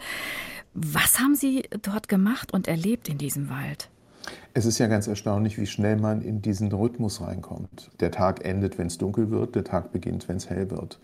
Was 0.72 1.20
haben 1.20 1.34
Sie 1.34 1.64
dort 1.82 2.08
gemacht 2.08 2.54
und 2.54 2.66
erlebt 2.66 3.10
in 3.10 3.18
diesem 3.18 3.50
Wald? 3.50 3.90
Es 4.54 4.64
ist 4.64 4.78
ja 4.78 4.86
ganz 4.86 5.06
erstaunlich, 5.06 5.58
wie 5.58 5.66
schnell 5.66 5.96
man 5.96 6.22
in 6.22 6.40
diesen 6.40 6.72
Rhythmus 6.72 7.20
reinkommt. 7.20 7.90
Der 8.00 8.10
Tag 8.10 8.46
endet, 8.46 8.78
wenn 8.78 8.86
es 8.86 8.96
dunkel 8.96 9.30
wird, 9.30 9.54
der 9.54 9.64
Tag 9.64 9.92
beginnt, 9.92 10.28
wenn 10.28 10.36
es 10.36 10.48
hell 10.48 10.70
wird. 10.70 10.98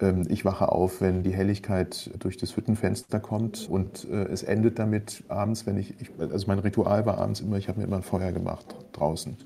Ähm, 0.00 0.24
ich 0.28 0.44
wache 0.44 0.70
auf, 0.70 1.00
wenn 1.00 1.22
die 1.22 1.32
Helligkeit 1.32 2.10
durch 2.18 2.36
das 2.36 2.56
Hüttenfenster 2.56 3.20
kommt 3.20 3.68
und 3.68 4.08
äh, 4.10 4.24
es 4.24 4.42
endet 4.42 4.78
damit 4.78 5.24
abends, 5.28 5.66
wenn 5.66 5.76
ich, 5.76 5.94
also 6.18 6.46
mein 6.46 6.58
Ritual 6.58 7.06
war 7.06 7.18
abends 7.18 7.40
immer, 7.40 7.56
ich 7.56 7.68
habe 7.68 7.80
mir 7.80 7.86
immer 7.86 7.96
ein 7.96 8.02
Feuer 8.02 8.32
gemacht 8.32 8.74
draußen. 8.92 9.36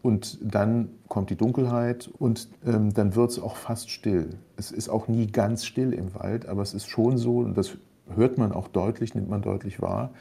Und 0.00 0.38
dann 0.40 0.90
kommt 1.08 1.30
die 1.30 1.36
Dunkelheit 1.36 2.08
und 2.18 2.48
ähm, 2.64 2.94
dann 2.94 3.16
wird 3.16 3.32
es 3.32 3.40
auch 3.40 3.56
fast 3.56 3.90
still. 3.90 4.38
Es 4.56 4.70
ist 4.70 4.88
auch 4.88 5.08
nie 5.08 5.26
ganz 5.26 5.64
still 5.64 5.92
im 5.92 6.14
Wald, 6.14 6.46
aber 6.46 6.62
es 6.62 6.72
ist 6.72 6.88
schon 6.88 7.18
so, 7.18 7.38
und 7.38 7.58
das 7.58 7.76
hört 8.14 8.38
man 8.38 8.52
auch 8.52 8.68
deutlich, 8.68 9.14
nimmt 9.14 9.28
man 9.28 9.42
deutlich 9.42 9.82
wahr. 9.82 10.12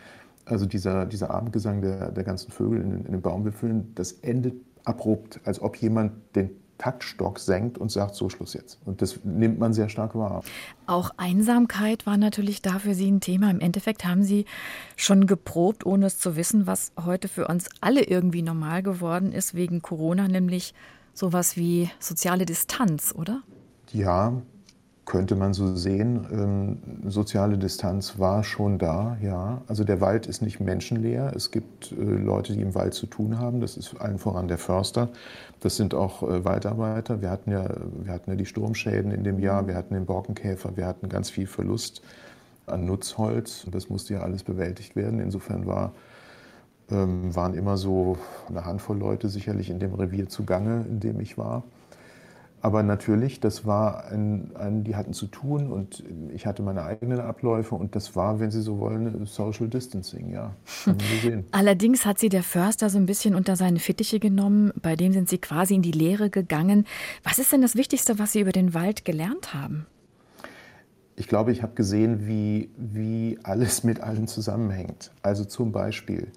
Also 0.45 0.65
dieser, 0.65 1.06
dieser 1.06 1.30
Abendgesang 1.30 1.81
der, 1.81 2.12
der 2.12 2.23
ganzen 2.23 2.51
Vögel 2.51 2.81
in, 2.81 3.06
in 3.06 3.12
den 3.12 3.21
Baumwipfeln, 3.21 3.91
das 3.94 4.13
endet 4.13 4.56
abrupt, 4.83 5.41
als 5.44 5.62
ob 5.62 5.75
jemand 5.77 6.13
den 6.35 6.50
Taktstock 6.77 7.39
senkt 7.39 7.77
und 7.77 7.91
sagt, 7.91 8.15
so 8.15 8.29
Schluss 8.29 8.53
jetzt. 8.53 8.79
Und 8.85 9.01
das 9.01 9.19
nimmt 9.24 9.59
man 9.59 9.74
sehr 9.74 9.89
stark 9.89 10.15
wahr. 10.15 10.44
Auch 10.85 11.12
Einsamkeit 11.18 12.06
war 12.06 12.18
natürlich 12.18 12.62
da 12.62 12.79
für 12.79 12.94
Sie 12.94 13.09
ein 13.09 13.19
Thema. 13.19 13.50
Im 13.50 13.59
Endeffekt 13.59 14.06
haben 14.06 14.24
Sie 14.24 14.45
schon 14.95 15.27
geprobt, 15.27 15.85
ohne 15.85 16.06
es 16.06 16.19
zu 16.19 16.35
wissen, 16.35 16.68
was 16.68 16.91
heute 17.03 17.27
für 17.27 17.47
uns 17.47 17.69
alle 17.81 18.03
irgendwie 18.03 18.41
normal 18.41 18.83
geworden 18.83 19.31
ist 19.31 19.56
wegen 19.56 19.81
Corona, 19.81 20.27
nämlich 20.27 20.74
sowas 21.13 21.57
wie 21.57 21.89
soziale 22.00 22.45
Distanz, 22.45 23.13
oder? 23.15 23.41
Ja, 23.91 24.41
könnte 25.07 25.38
man 25.38 25.54
so 25.54 25.75
sehen. 25.75 26.27
Ähm, 26.31 27.09
soziale 27.09 27.57
Distanz 27.57 28.19
war 28.19 28.44
schon 28.44 28.77
da, 28.77 29.18
ja. 29.21 29.62
Also 29.65 29.86
der 29.86 30.01
Wald 30.01 30.27
ist 30.27 30.42
nicht 30.42 30.59
menschenleer. 30.59 31.31
Es 31.33 31.50
gibt 31.50 31.94
äh, 31.94 31.95
Leute, 31.95 32.54
die 32.54 32.62
im 32.62 32.75
Wald 32.75 32.94
zu 32.94 33.07
tun 33.07 33.39
haben. 33.39 33.62
Das 33.62 33.77
ist 33.77 33.95
allen 34.00 34.19
voran 34.19 34.50
der 34.50 34.57
Förster. 34.57 35.09
Das 35.62 35.77
sind 35.77 35.95
auch 35.95 36.24
äh, 36.24 36.44
Waldarbeiter. 36.44 37.21
Wir 37.21 37.31
hatten, 37.31 37.51
ja, 37.51 37.65
wir 38.04 38.12
hatten 38.12 38.30
ja 38.30 38.36
die 38.36 38.45
Sturmschäden 38.45 39.12
in 39.12 39.24
dem 39.24 39.39
Jahr, 39.39 39.65
wir 39.65 39.75
hatten 39.75 39.94
den 39.94 40.06
Borkenkäfer, 40.06 40.75
wir 40.75 40.86
hatten 40.86 41.07
ganz 41.07 41.30
viel 41.30 41.48
Verlust 41.48 42.01
an 42.65 42.86
Nutzholz. 42.86 43.65
Das 43.71 43.89
musste 43.89 44.15
ja 44.15 44.19
alles 44.19 44.44
bewältigt 44.44 44.98
werden. 44.98 45.21
Insofern 45.21 45.65
war, 45.65 45.94
ähm, 46.92 47.33
waren 47.33 47.54
immer 47.54 47.77
so 47.77 48.18
eine 48.50 48.65
Handvoll 48.65 48.98
Leute 48.98 49.30
sicherlich 49.30 49.69
in 49.69 49.80
dem 49.80 49.94
Revier 49.94 50.27
zugange, 50.27 50.86
in 50.89 51.00
dem 51.00 51.21
ich 51.21 51.38
war. 51.38 51.63
Aber 52.67 52.83
natürlich, 52.83 53.39
das 53.39 53.65
war 53.65 54.07
ein, 54.11 54.51
ein, 54.57 54.83
die 54.83 54.97
hatten 54.97 55.13
zu 55.13 55.27
tun 55.27 55.71
und 55.71 56.03
ich 56.35 56.45
hatte 56.45 56.61
meine 56.63 56.83
eigenen 56.83 57.21
Abläufe 57.21 57.75
und 57.75 57.95
das 57.95 58.13
war, 58.18 58.42
wenn 58.42 58.51
Sie 58.51 58.61
so 58.61 58.77
wollen, 58.80 59.25
Social 59.25 59.69
Distancing, 59.69 60.33
ja. 60.33 60.53
Allerdings 61.51 62.06
hat 62.06 62.19
Sie 62.19 62.27
der 62.27 62.44
Förster 62.44 62.89
so 62.89 62.97
ein 62.97 63.06
bisschen 63.06 63.35
unter 63.35 63.56
seine 63.56 63.80
Fittiche 63.80 64.19
genommen, 64.19 64.73
bei 64.81 64.97
dem 64.97 65.13
sind 65.13 65.30
Sie 65.30 65.37
quasi 65.37 65.75
in 65.75 65.81
die 65.81 65.94
Lehre 65.94 66.30
gegangen. 66.30 66.85
Was 67.23 67.39
ist 67.39 67.53
denn 67.53 67.61
das 67.61 67.77
Wichtigste, 67.77 68.19
was 68.19 68.33
Sie 68.33 68.42
über 68.42 68.51
den 68.51 68.73
Wald 68.73 69.06
gelernt 69.06 69.53
haben? 69.53 69.85
Ich 71.15 71.30
glaube, 71.30 71.53
ich 71.53 71.63
habe 71.63 71.73
gesehen, 71.73 72.27
wie, 72.27 72.69
wie 72.75 73.39
alles 73.44 73.85
mit 73.85 74.01
allem 74.01 74.27
zusammenhängt. 74.27 75.11
Also 75.21 75.45
zum 75.45 75.71
Beispiel 75.71 76.33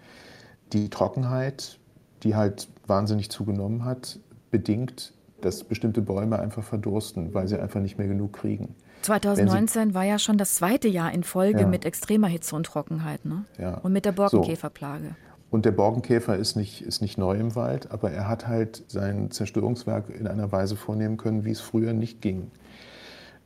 die 0.72 0.90
Trockenheit, 0.90 1.80
die 2.22 2.36
halt 2.36 2.68
wahnsinnig 2.86 3.30
zugenommen 3.30 3.84
hat, 3.84 4.20
bedingt 4.52 5.12
dass 5.44 5.64
bestimmte 5.64 6.02
Bäume 6.02 6.38
einfach 6.38 6.62
verdursten, 6.62 7.34
weil 7.34 7.48
sie 7.48 7.58
einfach 7.58 7.80
nicht 7.80 7.98
mehr 7.98 8.08
genug 8.08 8.32
kriegen. 8.34 8.74
2019 9.02 9.94
war 9.94 10.04
ja 10.04 10.18
schon 10.18 10.36
das 10.36 10.54
zweite 10.54 10.88
Jahr 10.88 11.12
in 11.12 11.24
Folge 11.24 11.60
ja. 11.60 11.66
mit 11.66 11.84
extremer 11.84 12.28
Hitze 12.28 12.54
und 12.54 12.64
Trockenheit 12.66 13.24
ne? 13.24 13.44
ja. 13.58 13.74
und 13.78 13.92
mit 13.92 14.04
der 14.04 14.12
Borkenkäferplage. 14.12 15.08
So. 15.08 15.30
Und 15.50 15.64
der 15.64 15.72
Borkenkäfer 15.72 16.36
ist 16.36 16.54
nicht, 16.54 16.82
ist 16.82 17.02
nicht 17.02 17.18
neu 17.18 17.36
im 17.36 17.56
Wald, 17.56 17.90
aber 17.90 18.10
er 18.12 18.28
hat 18.28 18.46
halt 18.46 18.84
sein 18.86 19.30
Zerstörungswerk 19.30 20.10
in 20.10 20.26
einer 20.26 20.52
Weise 20.52 20.76
vornehmen 20.76 21.16
können, 21.16 21.44
wie 21.44 21.50
es 21.50 21.60
früher 21.60 21.92
nicht 21.92 22.20
ging. 22.20 22.50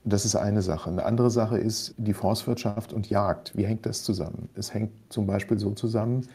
Das 0.04 0.26
ist 0.26 0.36
eine 0.36 0.60
Sache. 0.60 0.90
Eine 0.90 1.06
andere 1.06 1.30
Sache 1.30 1.56
ist 1.56 1.94
die 1.96 2.12
Forstwirtschaft 2.12 2.92
und 2.92 3.08
Jagd. 3.08 3.56
Wie 3.56 3.64
hängt 3.64 3.86
das 3.86 4.02
zusammen? 4.02 4.50
Es 4.54 4.74
hängt 4.74 4.90
zum 5.08 5.26
Beispiel 5.26 5.58
so 5.58 5.70
zusammen, 5.70 6.28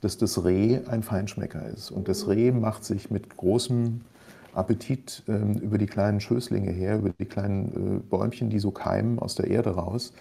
dass 0.00 0.16
das 0.16 0.44
Reh 0.44 0.78
ein 0.86 1.02
Feinschmecker 1.02 1.66
ist. 1.66 1.90
Und 1.90 2.06
das 2.06 2.28
Reh 2.28 2.52
macht 2.52 2.84
sich 2.84 3.10
mit 3.10 3.36
großem 3.36 4.02
Appetit 4.56 5.22
ähm, 5.28 5.54
über 5.54 5.78
die 5.78 5.86
kleinen 5.86 6.20
Schößlinge 6.20 6.70
her, 6.70 6.98
über 6.98 7.10
die 7.10 7.26
kleinen 7.26 7.98
äh, 7.98 8.00
Bäumchen, 8.00 8.50
die 8.50 8.58
so 8.58 8.70
keimen 8.70 9.18
aus 9.18 9.34
der 9.34 9.48
Erde 9.48 9.70
raus. 9.70 10.12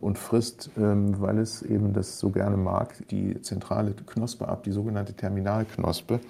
und 0.00 0.18
frisst, 0.18 0.70
ähm, 0.76 1.18
weil 1.20 1.38
es 1.38 1.62
eben 1.62 1.94
das 1.94 2.18
so 2.18 2.30
gerne 2.30 2.58
mag, 2.58 3.08
die 3.08 3.40
zentrale 3.40 3.92
Knospe 3.92 4.46
ab, 4.48 4.62
die 4.64 4.72
sogenannte 4.72 5.14
Terminalknospe. 5.14 6.20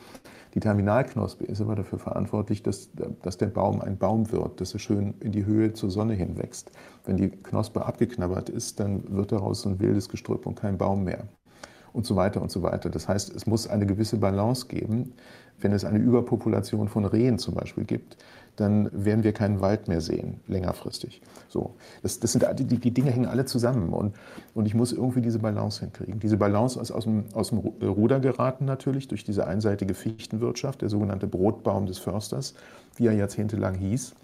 Die 0.54 0.60
Terminalknospe 0.60 1.44
ist 1.44 1.60
aber 1.60 1.74
dafür 1.74 1.98
verantwortlich, 1.98 2.62
dass, 2.62 2.90
dass 3.22 3.36
der 3.38 3.48
Baum 3.48 3.80
ein 3.80 3.98
Baum 3.98 4.30
wird, 4.30 4.60
dass 4.60 4.72
er 4.74 4.78
schön 4.78 5.14
in 5.18 5.32
die 5.32 5.44
Höhe 5.44 5.72
zur 5.72 5.90
Sonne 5.90 6.14
hinwächst. 6.14 6.70
Wenn 7.04 7.16
die 7.16 7.30
Knospe 7.30 7.84
abgeknabbert 7.84 8.48
ist, 8.48 8.78
dann 8.78 9.02
wird 9.12 9.32
daraus 9.32 9.62
so 9.62 9.70
ein 9.70 9.80
wildes 9.80 10.08
Gestrüpp 10.08 10.46
und 10.46 10.54
kein 10.54 10.78
Baum 10.78 11.02
mehr. 11.02 11.24
Und 11.92 12.06
so 12.06 12.14
weiter 12.14 12.40
und 12.42 12.52
so 12.52 12.62
weiter. 12.62 12.90
Das 12.90 13.08
heißt, 13.08 13.34
es 13.34 13.46
muss 13.46 13.66
eine 13.66 13.86
gewisse 13.86 14.18
Balance 14.18 14.66
geben. 14.68 15.14
Wenn 15.60 15.72
es 15.72 15.84
eine 15.84 15.98
Überpopulation 15.98 16.88
von 16.88 17.04
Rehen 17.04 17.38
zum 17.38 17.54
Beispiel 17.54 17.84
gibt, 17.84 18.16
dann 18.56 18.88
werden 18.92 19.24
wir 19.24 19.32
keinen 19.32 19.60
Wald 19.60 19.88
mehr 19.88 20.00
sehen, 20.00 20.40
längerfristig. 20.46 21.22
So, 21.48 21.74
das, 22.02 22.20
das 22.20 22.32
sind, 22.32 22.46
die, 22.58 22.78
die 22.78 22.90
Dinge 22.92 23.10
hängen 23.10 23.26
alle 23.26 23.44
zusammen 23.46 23.92
und, 23.92 24.14
und 24.54 24.66
ich 24.66 24.74
muss 24.74 24.92
irgendwie 24.92 25.22
diese 25.22 25.40
Balance 25.40 25.80
hinkriegen. 25.80 26.20
Diese 26.20 26.36
Balance 26.36 26.80
ist 26.80 26.92
aus 26.92 27.04
dem, 27.04 27.24
aus 27.34 27.48
dem 27.48 27.58
Ruder 27.58 28.20
geraten 28.20 28.64
natürlich 28.64 29.08
durch 29.08 29.24
diese 29.24 29.46
einseitige 29.46 29.94
Fichtenwirtschaft, 29.94 30.82
der 30.82 30.88
sogenannte 30.88 31.26
Brotbaum 31.26 31.86
des 31.86 31.98
Försters, 31.98 32.54
wie 32.96 33.06
er 33.06 33.14
jahrzehntelang 33.14 33.74
hieß. 33.74 34.14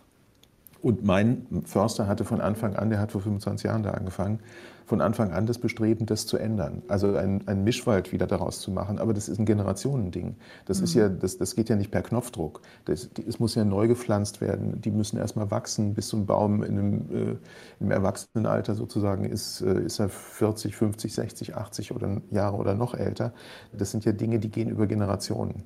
Und 0.83 1.05
mein 1.05 1.47
Förster 1.65 2.07
hatte 2.07 2.25
von 2.25 2.41
Anfang 2.41 2.75
an, 2.75 2.91
der 2.91 3.01
hat 3.01 3.13
vor 3.13 3.21
25 3.21 3.65
Jahren 3.65 3.83
da 3.83 3.91
angefangen, 3.91 4.41
von 4.87 5.01
Anfang 5.01 5.31
an 5.31 5.47
das 5.47 5.59
Bestreben, 5.59 6.07
das 6.07 6.27
zu 6.27 6.37
ändern. 6.37 6.83
Also 6.89 7.15
einen 7.15 7.63
Mischwald 7.63 8.11
wieder 8.11 8.27
daraus 8.27 8.61
zu 8.61 8.73
machen. 8.73 8.99
Aber 8.99 9.15
das 9.15 9.29
ist 9.29 9.39
ein 9.39 9.45
Generationending. 9.45 10.37
Das, 10.65 10.79
mhm. 10.79 10.85
ist 10.85 10.95
ja, 10.95 11.09
das, 11.09 11.39
das 11.39 11.55
geht 11.55 11.69
ja 11.69 11.77
nicht 11.77 11.93
per 11.93 12.03
Knopfdruck. 12.03 12.61
Das, 12.87 13.09
es 13.29 13.39
muss 13.39 13.55
ja 13.55 13.65
neu 13.65 13.87
gepflanzt 13.87 14.41
werden. 14.41 14.81
Die 14.81 14.91
müssen 14.91 15.17
erstmal 15.17 15.51
wachsen, 15.53 15.95
bis 15.95 16.09
so 16.09 16.17
ein 16.17 16.27
Baum 16.27 16.65
in 16.65 16.79
einem, 16.79 16.95
äh, 17.11 17.37
im 17.79 17.91
Erwachsenenalter 17.93 18.75
sozusagen 18.75 19.25
ist, 19.25 19.61
äh, 19.61 19.81
ist 19.81 20.01
er 20.01 20.09
40, 20.09 20.75
50, 20.75 21.15
60, 21.15 21.57
80 21.57 21.95
oder 21.95 22.21
Jahre 22.31 22.57
oder 22.57 22.75
noch 22.75 22.95
älter. 22.95 23.33
Das 23.73 23.93
sind 23.93 24.05
ja 24.05 24.13
Dinge, 24.13 24.41
die 24.41 24.51
gehen 24.51 24.71
über 24.71 24.89
Generationen. 24.89 25.63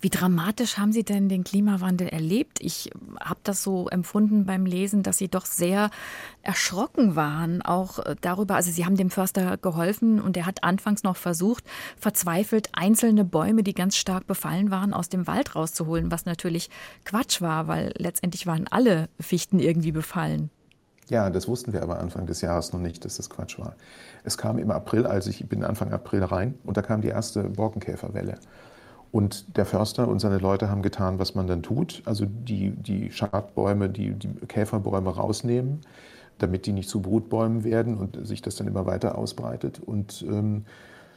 Wie 0.00 0.10
dramatisch 0.10 0.76
haben 0.76 0.92
Sie 0.92 1.04
denn 1.04 1.28
den 1.28 1.42
Klimawandel 1.42 2.08
erlebt? 2.08 2.58
Ich 2.60 2.90
habe 3.20 3.40
das 3.44 3.62
so 3.62 3.88
empfunden 3.88 4.44
beim 4.44 4.66
Lesen, 4.66 5.02
dass 5.02 5.18
Sie 5.18 5.28
doch 5.28 5.46
sehr 5.46 5.90
erschrocken 6.42 7.16
waren, 7.16 7.62
auch 7.62 7.98
äh, 8.00 8.14
darüber. 8.20 8.56
Also 8.56 8.70
Sie 8.70 8.84
haben 8.84 8.96
dem 8.96 9.10
Förster 9.10 9.56
geholfen 9.56 10.20
und 10.20 10.36
er 10.36 10.46
hat 10.46 10.64
anfangs 10.64 11.02
noch 11.02 11.16
versucht, 11.16 11.64
verzweifelt 11.98 12.68
einzelne 12.72 13.24
Bäume, 13.24 13.62
die 13.62 13.74
ganz 13.74 13.96
stark 13.96 14.26
befallen 14.26 14.70
waren, 14.70 14.92
aus 14.92 15.08
dem 15.08 15.26
Wald 15.26 15.54
rauszuholen, 15.56 16.10
was 16.10 16.26
natürlich 16.26 16.70
Quatsch 17.04 17.40
war, 17.40 17.66
weil 17.66 17.92
letztendlich 17.96 18.46
waren 18.46 18.66
alle 18.68 19.08
Fichten 19.18 19.58
irgendwie 19.58 19.92
befallen. 19.92 20.50
Ja, 21.08 21.30
das 21.30 21.46
wussten 21.46 21.72
wir 21.72 21.82
aber 21.82 22.00
Anfang 22.00 22.26
des 22.26 22.40
Jahres 22.40 22.72
noch 22.72 22.80
nicht, 22.80 23.04
dass 23.04 23.16
das 23.16 23.30
Quatsch 23.30 23.58
war. 23.58 23.76
Es 24.24 24.36
kam 24.36 24.58
im 24.58 24.72
April, 24.72 25.06
als 25.06 25.28
ich 25.28 25.48
bin 25.48 25.62
Anfang 25.62 25.92
April 25.92 26.24
rein 26.24 26.58
und 26.64 26.76
da 26.76 26.82
kam 26.82 27.00
die 27.00 27.08
erste 27.08 27.44
Borkenkäferwelle. 27.44 28.38
Und 29.16 29.56
der 29.56 29.64
Förster 29.64 30.08
und 30.08 30.18
seine 30.18 30.36
Leute 30.36 30.68
haben 30.68 30.82
getan, 30.82 31.18
was 31.18 31.34
man 31.34 31.46
dann 31.46 31.62
tut. 31.62 32.02
Also 32.04 32.26
die, 32.26 32.72
die 32.72 33.10
Schadbäume, 33.10 33.88
die, 33.88 34.10
die 34.10 34.28
Käferbäume 34.46 35.08
rausnehmen, 35.08 35.80
damit 36.36 36.66
die 36.66 36.74
nicht 36.74 36.90
zu 36.90 37.00
Brutbäumen 37.00 37.64
werden 37.64 37.96
und 37.96 38.26
sich 38.26 38.42
das 38.42 38.56
dann 38.56 38.66
immer 38.66 38.84
weiter 38.84 39.16
ausbreitet. 39.16 39.80
Und 39.80 40.22
ähm, 40.28 40.66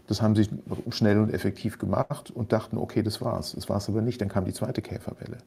das 0.08 0.22
haben 0.22 0.34
sie 0.34 0.48
schnell 0.92 1.20
und 1.20 1.34
effektiv 1.34 1.78
gemacht 1.78 2.32
und 2.32 2.54
dachten, 2.54 2.78
okay, 2.78 3.04
das 3.04 3.20
war's. 3.20 3.52
Das 3.52 3.68
war's 3.68 3.90
aber 3.90 4.02
nicht. 4.02 4.22
Dann 4.22 4.30
kam 4.30 4.46
die 4.46 4.54
zweite 4.54 4.82
Käferwelle. 4.82 5.40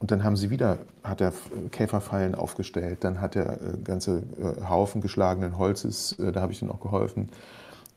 Und 0.00 0.10
dann 0.10 0.24
haben 0.24 0.34
sie 0.34 0.50
wieder, 0.50 0.78
hat 1.04 1.20
er 1.20 1.32
Käferfallen 1.70 2.34
aufgestellt, 2.34 3.04
dann 3.04 3.20
hat 3.20 3.36
er 3.36 3.52
äh, 3.52 3.76
ganze 3.84 4.24
äh, 4.36 4.68
Haufen 4.68 5.00
geschlagenen 5.00 5.58
Holzes, 5.58 6.18
äh, 6.18 6.32
da 6.32 6.40
habe 6.40 6.50
ich 6.50 6.58
dann 6.58 6.72
auch 6.72 6.80
geholfen, 6.80 7.28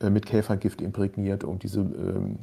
äh, 0.00 0.08
mit 0.08 0.24
Käfergift 0.24 0.80
imprägniert, 0.80 1.42
um 1.42 1.58
diese 1.58 1.80
ähm, 1.80 2.38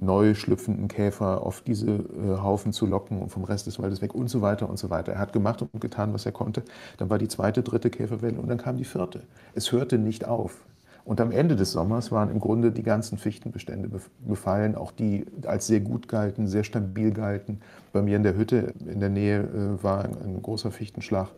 neu 0.00 0.34
schlüpfenden 0.34 0.88
Käfer 0.88 1.42
auf 1.44 1.60
diese 1.60 1.86
äh, 1.90 2.38
Haufen 2.42 2.72
zu 2.72 2.86
locken 2.86 3.20
und 3.20 3.30
vom 3.30 3.44
Rest 3.44 3.66
des 3.66 3.78
Waldes 3.78 4.00
weg 4.02 4.14
und 4.14 4.28
so 4.28 4.40
weiter 4.42 4.68
und 4.68 4.78
so 4.78 4.90
weiter. 4.90 5.12
Er 5.12 5.18
hat 5.18 5.32
gemacht 5.32 5.62
und 5.62 5.80
getan, 5.80 6.12
was 6.12 6.26
er 6.26 6.32
konnte. 6.32 6.62
Dann 6.98 7.10
war 7.10 7.18
die 7.18 7.28
zweite, 7.28 7.62
dritte 7.62 7.90
Käferwelle 7.90 8.38
und 8.38 8.48
dann 8.48 8.58
kam 8.58 8.76
die 8.76 8.84
vierte. 8.84 9.22
Es 9.54 9.72
hörte 9.72 9.98
nicht 9.98 10.24
auf. 10.24 10.64
Und 11.04 11.20
am 11.20 11.32
Ende 11.32 11.56
des 11.56 11.72
Sommers 11.72 12.12
waren 12.12 12.30
im 12.30 12.40
Grunde 12.40 12.72
die 12.72 12.82
ganzen 12.82 13.18
Fichtenbestände 13.18 13.90
befallen, 14.20 14.74
auch 14.74 14.92
die 14.92 15.26
als 15.46 15.66
sehr 15.66 15.80
gut 15.80 16.08
galten, 16.08 16.46
sehr 16.46 16.62
stabil 16.62 17.10
galten. 17.10 17.60
Bei 17.92 18.02
mir 18.02 18.16
in 18.16 18.22
der 18.22 18.36
Hütte 18.36 18.74
in 18.86 19.00
der 19.00 19.08
Nähe 19.08 19.40
äh, 19.40 19.82
war 19.82 20.04
ein, 20.04 20.16
ein 20.22 20.42
großer 20.42 20.70
Fichtenschlag 20.70 21.28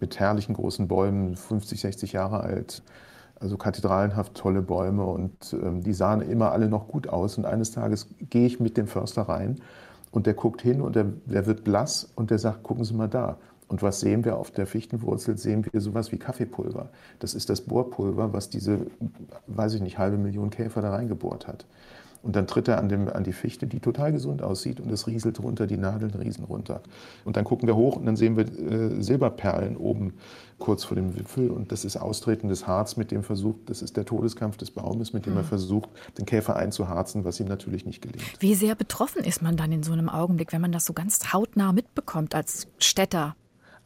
mit 0.00 0.18
herrlichen 0.18 0.54
großen 0.54 0.88
Bäumen, 0.88 1.36
50, 1.36 1.80
60 1.80 2.12
Jahre 2.12 2.40
alt 2.40 2.82
also 3.40 3.56
kathedralenhaft 3.56 4.34
tolle 4.34 4.62
Bäume 4.62 5.04
und 5.04 5.54
ähm, 5.54 5.82
die 5.82 5.94
sahen 5.94 6.20
immer 6.20 6.52
alle 6.52 6.68
noch 6.68 6.88
gut 6.88 7.08
aus. 7.08 7.38
Und 7.38 7.46
eines 7.46 7.72
Tages 7.72 8.08
gehe 8.28 8.46
ich 8.46 8.60
mit 8.60 8.76
dem 8.76 8.86
Förster 8.86 9.22
rein 9.22 9.60
und 10.12 10.26
der 10.26 10.34
guckt 10.34 10.62
hin 10.62 10.80
und 10.80 10.94
der, 10.94 11.06
der 11.24 11.46
wird 11.46 11.64
blass 11.64 12.08
und 12.14 12.30
der 12.30 12.38
sagt, 12.38 12.62
gucken 12.62 12.84
Sie 12.84 12.94
mal 12.94 13.08
da. 13.08 13.38
Und 13.66 13.82
was 13.82 14.00
sehen 14.00 14.24
wir 14.24 14.36
auf 14.36 14.50
der 14.50 14.66
Fichtenwurzel? 14.66 15.38
Sehen 15.38 15.64
wir 15.70 15.80
sowas 15.80 16.10
wie 16.10 16.18
Kaffeepulver. 16.18 16.88
Das 17.20 17.34
ist 17.34 17.48
das 17.50 17.60
Bohrpulver, 17.60 18.32
was 18.32 18.50
diese, 18.50 18.86
weiß 19.46 19.74
ich 19.74 19.80
nicht, 19.80 19.96
halbe 19.96 20.18
Million 20.18 20.50
Käfer 20.50 20.82
da 20.82 20.90
reingebohrt 20.90 21.46
hat. 21.46 21.66
Und 22.22 22.36
dann 22.36 22.46
tritt 22.46 22.68
er 22.68 22.78
an, 22.78 22.88
dem, 22.88 23.08
an 23.08 23.24
die 23.24 23.32
Fichte, 23.32 23.66
die 23.66 23.80
total 23.80 24.12
gesund 24.12 24.42
aussieht, 24.42 24.80
und 24.80 24.90
es 24.90 25.06
rieselt 25.06 25.42
runter, 25.42 25.66
die 25.66 25.78
Nadeln 25.78 26.12
riesen 26.12 26.44
runter. 26.44 26.82
Und 27.24 27.36
dann 27.36 27.44
gucken 27.44 27.66
wir 27.66 27.76
hoch 27.76 27.96
und 27.96 28.04
dann 28.06 28.16
sehen 28.16 28.36
wir 28.36 28.44
äh, 28.44 29.02
Silberperlen 29.02 29.76
oben 29.76 30.14
kurz 30.58 30.84
vor 30.84 30.94
dem 30.94 31.16
Wipfel. 31.16 31.50
Und 31.50 31.72
das 31.72 31.84
ist 31.84 31.96
austretendes 31.96 32.66
Harz, 32.66 32.96
mit 32.96 33.10
dem 33.10 33.22
versucht, 33.22 33.70
das 33.70 33.80
ist 33.80 33.96
der 33.96 34.04
Todeskampf 34.04 34.58
des 34.58 34.70
Baumes, 34.70 35.12
mit 35.12 35.26
dem 35.26 35.34
er 35.34 35.42
hm. 35.42 35.48
versucht, 35.48 35.88
den 36.18 36.26
Käfer 36.26 36.56
einzuharzen, 36.56 37.24
was 37.24 37.40
ihm 37.40 37.48
natürlich 37.48 37.86
nicht 37.86 38.02
gelingt. 38.02 38.22
Wie 38.38 38.54
sehr 38.54 38.74
betroffen 38.74 39.24
ist 39.24 39.40
man 39.40 39.56
dann 39.56 39.72
in 39.72 39.82
so 39.82 39.92
einem 39.92 40.08
Augenblick, 40.08 40.52
wenn 40.52 40.60
man 40.60 40.72
das 40.72 40.84
so 40.84 40.92
ganz 40.92 41.32
hautnah 41.32 41.72
mitbekommt 41.72 42.34
als 42.34 42.68
Städter? 42.78 43.34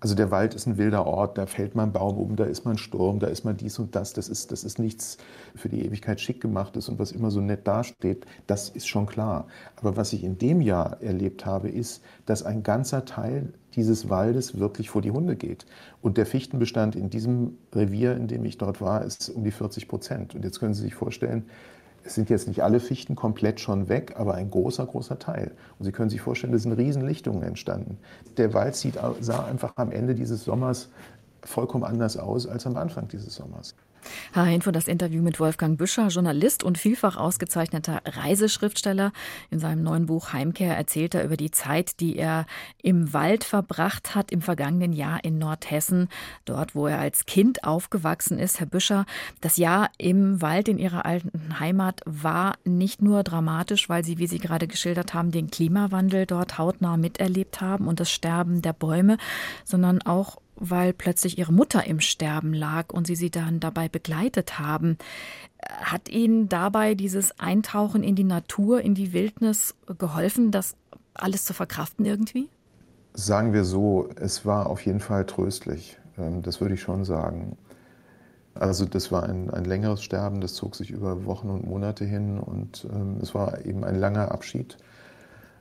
Also 0.05 0.15
der 0.15 0.31
Wald 0.31 0.53
ist 0.53 0.67
ein 0.67 0.77
wilder 0.77 1.07
Ort, 1.07 1.39
da 1.39 1.47
fällt 1.47 1.75
mal 1.75 1.85
ein 1.85 1.93
Baum 1.93 2.19
um, 2.19 2.37
da 2.37 2.45
ist 2.45 2.67
mal 2.67 2.73
ein 2.73 2.79
Sturm, 2.79 3.21
da 3.21 3.27
ist 3.29 3.43
mal 3.47 3.55
dies 3.55 3.79
und 3.79 3.97
das. 3.97 4.13
Das 4.13 4.29
ist, 4.29 4.53
das 4.53 4.63
ist 4.63 4.79
nichts 4.79 5.17
für 5.55 5.71
die 5.71 5.83
Ewigkeit 5.83 6.21
schick 6.21 6.43
gemachtes 6.43 6.91
und 6.91 6.99
was 6.99 7.11
immer 7.11 7.31
so 7.31 7.41
nett 7.41 7.67
dasteht. 7.67 8.27
Das 8.47 8.69
ist 8.69 8.87
schon 8.87 9.07
klar. 9.07 9.47
Aber 9.77 9.97
was 9.97 10.13
ich 10.13 10.23
in 10.23 10.37
dem 10.37 10.61
Jahr 10.61 11.01
erlebt 11.01 11.47
habe, 11.47 11.71
ist, 11.71 12.05
dass 12.27 12.43
ein 12.43 12.63
ganzer 12.63 13.07
Teil 13.07 13.55
dieses 13.77 14.11
Waldes 14.11 14.59
wirklich 14.59 14.91
vor 14.91 15.01
die 15.01 15.11
Hunde 15.11 15.37
geht. 15.37 15.65
Und 16.03 16.19
der 16.19 16.27
Fichtenbestand 16.27 16.97
in 16.97 17.09
diesem 17.09 17.57
Revier, 17.73 18.15
in 18.15 18.29
dem 18.29 18.45
ich 18.45 18.59
dort 18.59 18.83
war, 18.83 19.03
ist 19.07 19.31
um 19.31 19.43
die 19.43 19.53
40 19.53 19.89
Prozent. 19.89 20.35
Und 20.35 20.45
jetzt 20.45 20.61
können 20.61 20.75
Sie 20.75 20.83
sich 20.83 20.95
vorstellen, 20.95 21.47
es 22.05 22.15
sind 22.15 22.29
jetzt 22.29 22.47
nicht 22.47 22.63
alle 22.63 22.81
Fichten 22.81 23.17
komplett 23.17 23.61
schon 23.61 23.89
weg, 23.89 24.15
aber 24.17 24.35
ein 24.35 24.51
großer, 24.51 24.85
großer 24.85 25.19
Teil. 25.19 25.53
Und 25.79 25.87
Sie 25.87 25.93
können 25.93 26.11
sich 26.11 26.21
vorstellen, 26.21 26.53
es 26.53 26.63
sind 26.63 26.73
Riesenlichtungen 26.73 27.43
entstanden. 27.43 27.99
Der 28.37 28.53
Wald 28.53 28.77
sieht, 28.77 28.99
sah 29.21 29.45
einfach 29.45 29.73
am 29.77 29.91
Ende 29.91 30.15
dieses 30.15 30.45
Sommers 30.45 30.91
vollkommen 31.45 31.85
anders 31.85 32.17
aus 32.17 32.47
als 32.47 32.67
am 32.67 32.77
Anfang 32.77 33.09
dieses 33.09 33.35
Sommers. 33.35 33.75
Herr 34.33 34.45
Heinfo, 34.45 34.71
das 34.71 34.89
Interview 34.89 35.23
mit 35.23 35.41
Wolfgang 35.41 35.79
Büscher, 35.79 36.09
Journalist 36.09 36.63
und 36.63 36.79
vielfach 36.79 37.17
ausgezeichneter 37.17 38.03
Reiseschriftsteller. 38.05 39.13
In 39.51 39.59
seinem 39.59 39.83
neuen 39.83 40.07
Buch 40.07 40.33
Heimkehr 40.33 40.77
erzählt 40.77 41.15
er 41.15 41.25
über 41.25 41.37
die 41.37 41.51
Zeit, 41.51 42.01
die 42.01 42.17
er 42.17 42.47
im 42.83 43.13
Wald 43.13 43.45
verbracht 43.45 44.15
hat 44.15 44.31
im 44.31 44.43
vergangenen 44.43 44.93
Jahr 44.93 45.23
in 45.25 45.39
Nordhessen, 45.39 46.09
dort, 46.45 46.75
wo 46.75 46.87
er 46.87 46.99
als 46.99 47.27
Kind 47.27 47.65
aufgewachsen 47.65 48.39
ist. 48.39 48.61
Herr 48.61 48.67
Büscher, 48.67 49.07
das 49.41 49.57
Jahr 49.57 49.91
im 49.99 50.43
Wald 50.43 50.69
in 50.69 50.79
Ihrer 50.79 51.05
alten 51.05 51.59
Heimat 51.59 52.01
war 52.05 52.55
nicht 52.65 53.03
nur 53.03 53.23
dramatisch, 53.23 53.89
weil 53.89 54.05
Sie, 54.05 54.19
wie 54.19 54.27
Sie 54.27 54.39
gerade 54.39 54.67
geschildert 54.67 55.15
haben, 55.15 55.31
den 55.31 55.51
Klimawandel 55.51 56.27
dort 56.27 56.59
hautnah 56.59 56.97
miterlebt 56.97 57.61
haben 57.61 57.89
und 57.89 58.01
das 58.01 58.11
Sterben 58.11 58.63
der 58.63 58.73
Bäume, 58.73 59.17
sondern 59.65 60.03
auch 60.03 60.37
weil 60.57 60.93
plötzlich 60.93 61.39
ihre 61.39 61.53
Mutter 61.53 61.87
im 61.87 62.01
Sterben 62.01 62.53
lag 62.55 62.93
und 62.93 63.07
sie 63.07 63.17
sie 63.17 63.31
dann 63.31 63.61
dabei 63.61 63.89
begleitet 63.89 64.59
haben. 64.59 64.99
Hat 65.63 66.09
Ihnen 66.09 66.49
dabei 66.49 66.95
dieses 66.95 67.39
Eintauchen 67.39 68.03
in 68.03 68.15
die 68.15 68.25
Natur, 68.25 68.81
in 68.83 68.95
die 68.95 69.13
Wildnis 69.13 69.75
geholfen, 69.99 70.51
das 70.51 70.77
alles 71.15 71.45
zu 71.45 71.55
verkraften 71.55 72.05
irgendwie? 72.05 72.49
Sagen 73.15 73.53
wir 73.53 73.65
so, 73.65 74.09
es 74.17 74.45
war 74.45 74.69
auf 74.69 74.85
jeden 74.85 75.01
Fall 75.01 75.25
tröstlich. 75.25 75.99
Ähm, 76.19 76.43
das 76.43 76.61
würde 76.61 76.75
ich 76.75 76.81
schon 76.81 77.05
sagen. 77.05 77.57
Also 78.55 78.85
das 78.85 79.11
war 79.11 79.25
ein, 79.25 79.51
ein 79.51 79.65
längeres 79.65 80.03
Sterben, 80.03 80.41
das 80.41 80.55
zog 80.55 80.77
sich 80.77 80.91
über 80.91 81.25
Wochen 81.25 81.51
und 81.51 81.67
Monate 81.67 82.05
hin 82.05 82.39
und 82.39 82.87
ähm, 82.93 83.19
es 83.21 83.35
war 83.35 83.65
eben 83.65 83.85
ein 83.85 83.97
langer 83.97 84.31
Abschied. 84.31 84.77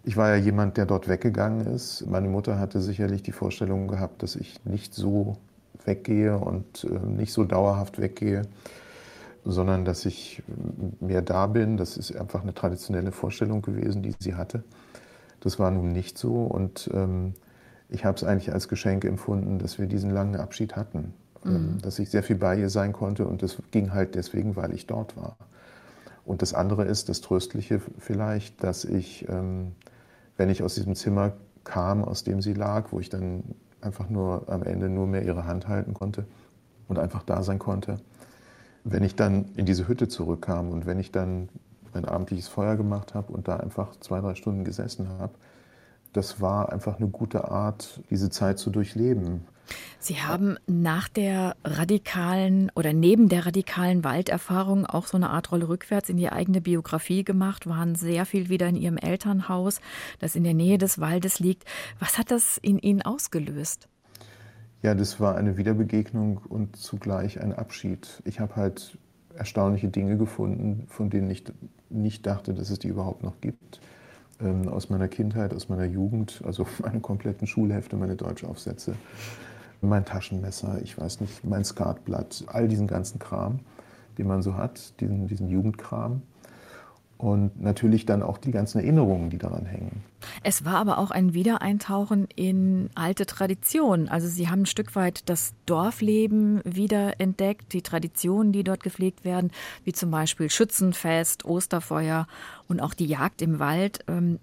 Ich 0.03 0.17
war 0.17 0.29
ja 0.29 0.35
jemand, 0.35 0.77
der 0.77 0.85
dort 0.85 1.07
weggegangen 1.07 1.65
ist. 1.67 2.05
Meine 2.07 2.27
Mutter 2.27 2.59
hatte 2.59 2.81
sicherlich 2.81 3.23
die 3.23 3.31
Vorstellung 3.31 3.87
gehabt, 3.87 4.21
dass 4.21 4.35
ich 4.35 4.63
nicht 4.65 4.93
so 4.93 5.37
weggehe 5.85 6.37
und 6.37 6.83
äh, 6.83 7.05
nicht 7.05 7.33
so 7.33 7.43
dauerhaft 7.43 7.99
weggehe, 7.99 8.43
sondern 9.45 9.85
dass 9.85 10.05
ich 10.05 10.43
mehr 10.99 11.21
da 11.21 11.47
bin. 11.47 11.77
Das 11.77 11.97
ist 11.97 12.15
einfach 12.15 12.41
eine 12.41 12.53
traditionelle 12.53 13.11
Vorstellung 13.11 13.61
gewesen, 13.61 14.03
die 14.03 14.13
sie 14.19 14.35
hatte. 14.35 14.63
Das 15.39 15.59
war 15.59 15.71
nun 15.71 15.91
nicht 15.91 16.17
so 16.17 16.43
und 16.43 16.89
ähm, 16.93 17.33
ich 17.89 18.05
habe 18.05 18.17
es 18.17 18.23
eigentlich 18.23 18.53
als 18.53 18.67
Geschenk 18.67 19.05
empfunden, 19.05 19.59
dass 19.59 19.77
wir 19.77 19.87
diesen 19.87 20.09
langen 20.09 20.35
Abschied 20.35 20.75
hatten 20.75 21.13
mhm. 21.45 21.79
dass 21.81 21.99
ich 21.99 22.09
sehr 22.09 22.23
viel 22.23 22.35
bei 22.35 22.57
ihr 22.57 22.69
sein 22.69 22.93
konnte 22.93 23.25
und 23.25 23.43
das 23.43 23.57
ging 23.71 23.93
halt 23.93 24.15
deswegen, 24.15 24.55
weil 24.55 24.73
ich 24.73 24.87
dort 24.87 25.15
war. 25.17 25.37
Und 26.25 26.41
das 26.41 26.53
andere 26.53 26.85
ist, 26.85 27.09
das 27.09 27.21
Tröstliche 27.21 27.81
vielleicht, 27.99 28.63
dass 28.63 28.85
ich, 28.85 29.27
ähm, 29.27 29.73
wenn 30.37 30.49
ich 30.49 30.63
aus 30.63 30.75
diesem 30.75 30.95
Zimmer 30.95 31.33
kam, 31.63 32.03
aus 32.03 32.23
dem 32.23 32.41
sie 32.41 32.53
lag, 32.53 32.91
wo 32.91 32.99
ich 32.99 33.09
dann 33.09 33.43
einfach 33.81 34.09
nur 34.09 34.49
am 34.49 34.63
Ende 34.63 34.89
nur 34.89 35.07
mehr 35.07 35.23
ihre 35.23 35.45
Hand 35.45 35.67
halten 35.67 35.93
konnte 35.93 36.25
und 36.87 36.99
einfach 36.99 37.23
da 37.23 37.43
sein 37.43 37.59
konnte, 37.59 37.97
wenn 38.83 39.03
ich 39.03 39.15
dann 39.15 39.45
in 39.55 39.65
diese 39.65 39.87
Hütte 39.87 40.07
zurückkam 40.07 40.69
und 40.69 40.85
wenn 40.85 40.99
ich 40.99 41.11
dann 41.11 41.49
mein 41.93 42.05
abendliches 42.05 42.47
Feuer 42.47 42.75
gemacht 42.75 43.13
habe 43.13 43.31
und 43.31 43.47
da 43.47 43.57
einfach 43.57 43.95
zwei, 43.99 44.19
drei 44.19 44.35
Stunden 44.35 44.63
gesessen 44.63 45.09
habe, 45.09 45.33
das 46.11 46.41
war 46.41 46.71
einfach 46.71 46.97
eine 46.97 47.07
gute 47.07 47.49
Art, 47.49 48.01
diese 48.09 48.29
Zeit 48.29 48.59
zu 48.59 48.69
durchleben. 48.69 49.45
Sie 49.99 50.21
haben 50.21 50.57
nach 50.67 51.07
der 51.07 51.55
radikalen 51.63 52.71
oder 52.75 52.91
neben 52.91 53.29
der 53.29 53.45
radikalen 53.45 54.03
Walderfahrung 54.03 54.85
auch 54.85 55.07
so 55.07 55.15
eine 55.17 55.29
Art 55.29 55.51
Rolle 55.51 55.69
rückwärts 55.69 56.09
in 56.09 56.17
die 56.17 56.29
eigene 56.29 56.59
Biografie 56.59 57.23
gemacht, 57.23 57.67
waren 57.67 57.95
sehr 57.95 58.25
viel 58.25 58.49
wieder 58.49 58.67
in 58.67 58.75
Ihrem 58.75 58.97
Elternhaus, 58.97 59.79
das 60.19 60.35
in 60.35 60.43
der 60.43 60.53
Nähe 60.53 60.77
des 60.77 60.99
Waldes 60.99 61.39
liegt. 61.39 61.63
Was 61.99 62.17
hat 62.17 62.31
das 62.31 62.57
in 62.57 62.79
Ihnen 62.79 63.01
ausgelöst? 63.01 63.87
Ja, 64.81 64.93
das 64.93 65.21
war 65.21 65.37
eine 65.37 65.55
Wiederbegegnung 65.55 66.41
und 66.49 66.75
zugleich 66.75 67.39
ein 67.39 67.53
Abschied. 67.53 68.21
Ich 68.25 68.41
habe 68.41 68.57
halt 68.57 68.97
erstaunliche 69.33 69.87
Dinge 69.87 70.17
gefunden, 70.17 70.85
von 70.89 71.09
denen 71.09 71.29
ich 71.29 71.45
nicht 71.89 72.25
dachte, 72.25 72.53
dass 72.53 72.69
es 72.69 72.79
die 72.79 72.89
überhaupt 72.89 73.23
noch 73.23 73.39
gibt. 73.39 73.79
Ähm, 74.41 74.67
aus 74.67 74.89
meiner 74.89 75.07
Kindheit, 75.07 75.53
aus 75.53 75.69
meiner 75.69 75.85
Jugend, 75.85 76.41
also 76.43 76.67
meine 76.81 76.99
kompletten 76.99 77.47
Schulhefte, 77.47 77.95
meine 77.95 78.15
Deutschaufsätze, 78.15 78.95
mein 79.83 80.05
Taschenmesser, 80.05 80.81
ich 80.81 80.97
weiß 80.97 81.21
nicht, 81.21 81.43
mein 81.43 81.63
Skatblatt, 81.63 82.45
all 82.47 82.67
diesen 82.67 82.87
ganzen 82.87 83.19
Kram, 83.19 83.59
den 84.17 84.27
man 84.27 84.41
so 84.41 84.55
hat, 84.55 84.99
diesen, 84.99 85.27
diesen 85.27 85.49
Jugendkram 85.49 86.21
und 87.23 87.61
natürlich 87.61 88.05
dann 88.05 88.21
auch 88.21 88.37
die 88.37 88.51
ganzen 88.51 88.79
Erinnerungen, 88.79 89.29
die 89.29 89.37
daran 89.37 89.65
hängen. 89.65 90.03
Es 90.43 90.65
war 90.65 90.75
aber 90.75 90.97
auch 90.97 91.09
ein 91.09 91.33
Wiedereintauchen 91.33 92.27
in 92.35 92.89
alte 92.95 93.25
Traditionen. 93.25 94.09
Also 94.09 94.27
Sie 94.27 94.49
haben 94.49 94.63
ein 94.63 94.65
Stück 94.65 94.95
weit 94.95 95.29
das 95.29 95.53
Dorfleben 95.65 96.61
wieder 96.65 97.21
entdeckt, 97.21 97.71
die 97.71 97.81
Traditionen, 97.81 98.51
die 98.51 98.65
dort 98.65 98.83
gepflegt 98.83 99.23
werden, 99.23 99.51
wie 99.85 99.93
zum 99.93 100.11
Beispiel 100.11 100.49
Schützenfest, 100.49 101.45
Osterfeuer 101.45 102.27
und 102.67 102.81
auch 102.81 102.93
die 102.93 103.07
Jagd 103.07 103.41
im 103.41 103.57
Wald. 103.57 103.99
Ähm, 104.09 104.39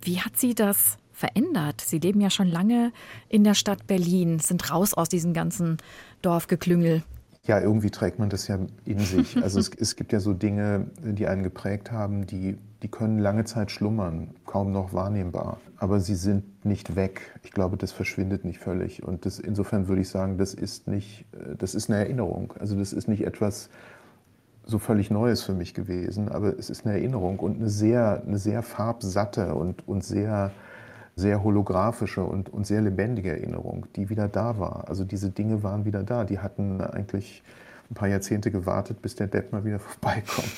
wie 0.00 0.20
hat 0.20 0.38
Sie 0.38 0.54
das 0.54 0.96
verändert? 1.18 1.80
Sie 1.80 1.98
leben 1.98 2.20
ja 2.20 2.30
schon 2.30 2.48
lange 2.48 2.92
in 3.28 3.44
der 3.44 3.54
Stadt 3.54 3.86
Berlin, 3.86 4.38
sind 4.38 4.70
raus 4.70 4.94
aus 4.94 5.08
diesem 5.08 5.32
ganzen 5.34 5.78
Dorfgeklüngel. 6.22 7.02
Ja, 7.44 7.60
irgendwie 7.60 7.90
trägt 7.90 8.18
man 8.18 8.28
das 8.28 8.46
ja 8.46 8.58
in 8.84 8.98
sich. 8.98 9.36
Also 9.42 9.58
es, 9.58 9.70
es, 9.78 9.96
gibt 9.96 10.12
ja 10.12 10.20
so 10.20 10.34
Dinge, 10.34 10.90
die 11.02 11.26
einen 11.26 11.42
geprägt 11.42 11.90
haben, 11.90 12.26
die, 12.26 12.58
die 12.82 12.88
können 12.88 13.18
lange 13.18 13.44
Zeit 13.44 13.70
schlummern, 13.70 14.34
kaum 14.44 14.70
noch 14.70 14.92
wahrnehmbar. 14.92 15.58
Aber 15.78 16.00
sie 16.00 16.14
sind 16.14 16.64
nicht 16.64 16.94
weg. 16.94 17.38
Ich 17.42 17.52
glaube, 17.52 17.76
das 17.76 17.90
verschwindet 17.90 18.44
nicht 18.44 18.58
völlig. 18.58 19.02
Und 19.02 19.24
das, 19.24 19.38
insofern 19.38 19.88
würde 19.88 20.02
ich 20.02 20.10
sagen, 20.10 20.36
das 20.36 20.52
ist 20.52 20.88
nicht, 20.88 21.24
das 21.56 21.74
ist 21.74 21.88
eine 21.88 21.98
Erinnerung. 22.00 22.52
Also 22.58 22.76
das 22.76 22.92
ist 22.92 23.08
nicht 23.08 23.24
etwas 23.24 23.70
so 24.68 24.78
völlig 24.78 25.10
Neues 25.10 25.42
für 25.42 25.54
mich 25.54 25.72
gewesen, 25.72 26.28
aber 26.28 26.58
es 26.58 26.68
ist 26.68 26.84
eine 26.84 26.94
Erinnerung 26.94 27.38
und 27.38 27.56
eine 27.56 27.70
sehr, 27.70 28.22
eine 28.26 28.36
sehr 28.36 28.62
farbsatte 28.62 29.54
und, 29.54 29.88
und 29.88 30.04
sehr 30.04 30.52
sehr 31.18 31.42
holographische 31.42 32.22
und, 32.22 32.48
und 32.48 32.64
sehr 32.64 32.80
lebendige 32.80 33.30
Erinnerung, 33.30 33.86
die 33.96 34.08
wieder 34.08 34.28
da 34.28 34.58
war. 34.60 34.88
Also 34.88 35.04
diese 35.04 35.30
Dinge 35.30 35.64
waren 35.64 35.84
wieder 35.84 36.04
da. 36.04 36.24
Die 36.24 36.38
hatten 36.38 36.80
eigentlich 36.80 37.42
ein 37.90 37.94
paar 37.94 38.06
Jahrzehnte 38.06 38.52
gewartet, 38.52 39.02
bis 39.02 39.16
der 39.16 39.26
Depp 39.26 39.52
mal 39.52 39.64
wieder 39.64 39.78
vorbeikommt. 39.80 40.52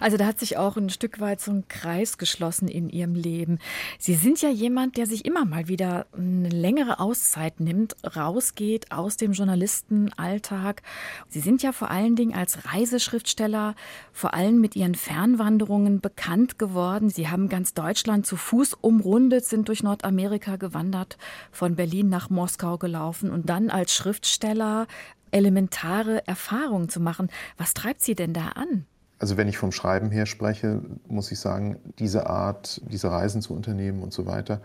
Also 0.00 0.16
da 0.16 0.26
hat 0.26 0.38
sich 0.38 0.56
auch 0.56 0.76
ein 0.76 0.90
Stück 0.90 1.20
weit 1.20 1.40
so 1.40 1.50
ein 1.50 1.68
Kreis 1.68 2.18
geschlossen 2.18 2.68
in 2.68 2.88
Ihrem 2.88 3.14
Leben. 3.14 3.58
Sie 3.98 4.14
sind 4.14 4.42
ja 4.42 4.48
jemand, 4.48 4.96
der 4.96 5.06
sich 5.06 5.24
immer 5.24 5.44
mal 5.44 5.68
wieder 5.68 6.06
eine 6.16 6.48
längere 6.48 7.00
Auszeit 7.00 7.60
nimmt, 7.60 7.96
rausgeht 8.16 8.92
aus 8.92 9.16
dem 9.16 9.32
Journalistenalltag. 9.32 10.82
Sie 11.28 11.40
sind 11.40 11.62
ja 11.62 11.72
vor 11.72 11.90
allen 11.90 12.16
Dingen 12.16 12.34
als 12.34 12.72
Reiseschriftsteller, 12.72 13.74
vor 14.12 14.34
allem 14.34 14.60
mit 14.60 14.76
Ihren 14.76 14.94
Fernwanderungen 14.94 16.00
bekannt 16.00 16.58
geworden. 16.58 17.10
Sie 17.10 17.28
haben 17.28 17.48
ganz 17.48 17.74
Deutschland 17.74 18.26
zu 18.26 18.36
Fuß 18.36 18.74
umrundet, 18.80 19.44
sind 19.44 19.68
durch 19.68 19.82
Nordamerika 19.82 20.56
gewandert, 20.56 21.18
von 21.52 21.76
Berlin 21.76 22.08
nach 22.08 22.30
Moskau 22.30 22.78
gelaufen 22.78 23.30
und 23.30 23.48
dann 23.48 23.70
als 23.70 23.94
Schriftsteller 23.94 24.86
elementare 25.30 26.26
Erfahrungen 26.26 26.88
zu 26.88 27.00
machen. 27.00 27.28
Was 27.56 27.74
treibt 27.74 28.02
Sie 28.02 28.14
denn 28.14 28.32
da 28.32 28.48
an? 28.48 28.86
Also 29.18 29.36
wenn 29.36 29.48
ich 29.48 29.56
vom 29.56 29.72
Schreiben 29.72 30.10
her 30.10 30.26
spreche, 30.26 30.82
muss 31.08 31.32
ich 31.32 31.40
sagen, 31.40 31.78
diese 31.98 32.28
Art, 32.28 32.82
diese 32.90 33.10
Reisen 33.10 33.40
zu 33.40 33.54
unternehmen 33.54 34.02
und 34.02 34.12
so 34.12 34.26
weiter, 34.26 34.60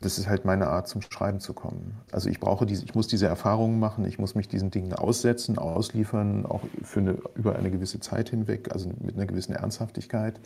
das 0.00 0.18
ist 0.18 0.28
halt 0.28 0.44
meine 0.44 0.66
Art, 0.66 0.88
zum 0.88 1.00
Schreiben 1.02 1.40
zu 1.40 1.54
kommen. 1.54 1.94
Also 2.10 2.28
ich 2.28 2.40
brauche 2.40 2.66
diese, 2.66 2.84
ich 2.84 2.94
muss 2.94 3.06
diese 3.06 3.26
Erfahrungen 3.26 3.78
machen, 3.78 4.04
ich 4.04 4.18
muss 4.18 4.34
mich 4.34 4.48
diesen 4.48 4.70
Dingen 4.70 4.92
aussetzen, 4.92 5.58
ausliefern, 5.58 6.44
auch 6.44 6.62
für 6.82 7.00
eine, 7.00 7.18
über 7.36 7.56
eine 7.56 7.70
gewisse 7.70 8.00
Zeit 8.00 8.30
hinweg, 8.30 8.72
also 8.72 8.90
mit 9.00 9.14
einer 9.14 9.26
gewissen 9.26 9.54
Ernsthaftigkeit. 9.54 10.40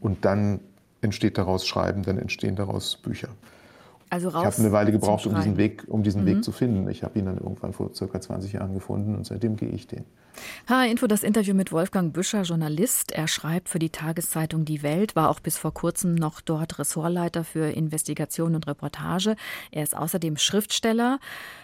Und 0.00 0.24
dann 0.24 0.60
entsteht 1.00 1.38
daraus 1.38 1.66
Schreiben, 1.66 2.02
dann 2.02 2.18
entstehen 2.18 2.56
daraus 2.56 2.96
Bücher. 2.96 3.28
Also 4.08 4.28
raus 4.28 4.42
ich 4.42 4.52
habe 4.52 4.68
eine 4.68 4.72
Weile 4.72 4.92
gebraucht, 4.92 5.26
um 5.26 5.34
diesen 5.34 5.56
Weg, 5.56 5.84
um 5.88 6.02
diesen 6.02 6.22
mhm. 6.22 6.26
Weg 6.26 6.44
zu 6.44 6.52
finden. 6.52 6.88
Ich 6.88 7.02
habe 7.02 7.18
ihn 7.18 7.26
dann 7.26 7.38
irgendwann 7.38 7.72
vor 7.72 7.92
circa 7.94 8.20
20 8.20 8.52
Jahren 8.52 8.74
gefunden 8.74 9.14
und 9.14 9.26
seitdem 9.26 9.56
gehe 9.56 9.68
ich 9.70 9.86
den. 9.86 10.04
H-Info, 10.68 11.06
das 11.06 11.22
Interview 11.22 11.54
mit 11.54 11.72
Wolfgang 11.72 12.12
Büscher, 12.12 12.42
Journalist. 12.42 13.12
Er 13.12 13.28
schreibt 13.28 13.68
für 13.68 13.78
die 13.78 13.90
Tageszeitung 13.90 14.64
Die 14.64 14.82
Welt, 14.82 15.16
war 15.16 15.30
auch 15.30 15.40
bis 15.40 15.56
vor 15.56 15.72
kurzem 15.72 16.14
noch 16.14 16.40
dort 16.40 16.78
Ressortleiter 16.78 17.44
für 17.44 17.70
Investigation 17.70 18.54
und 18.54 18.66
Reportage. 18.66 19.36
Er 19.70 19.82
ist 19.82 19.96
außerdem 19.96 20.36
Schriftsteller, 20.36 21.18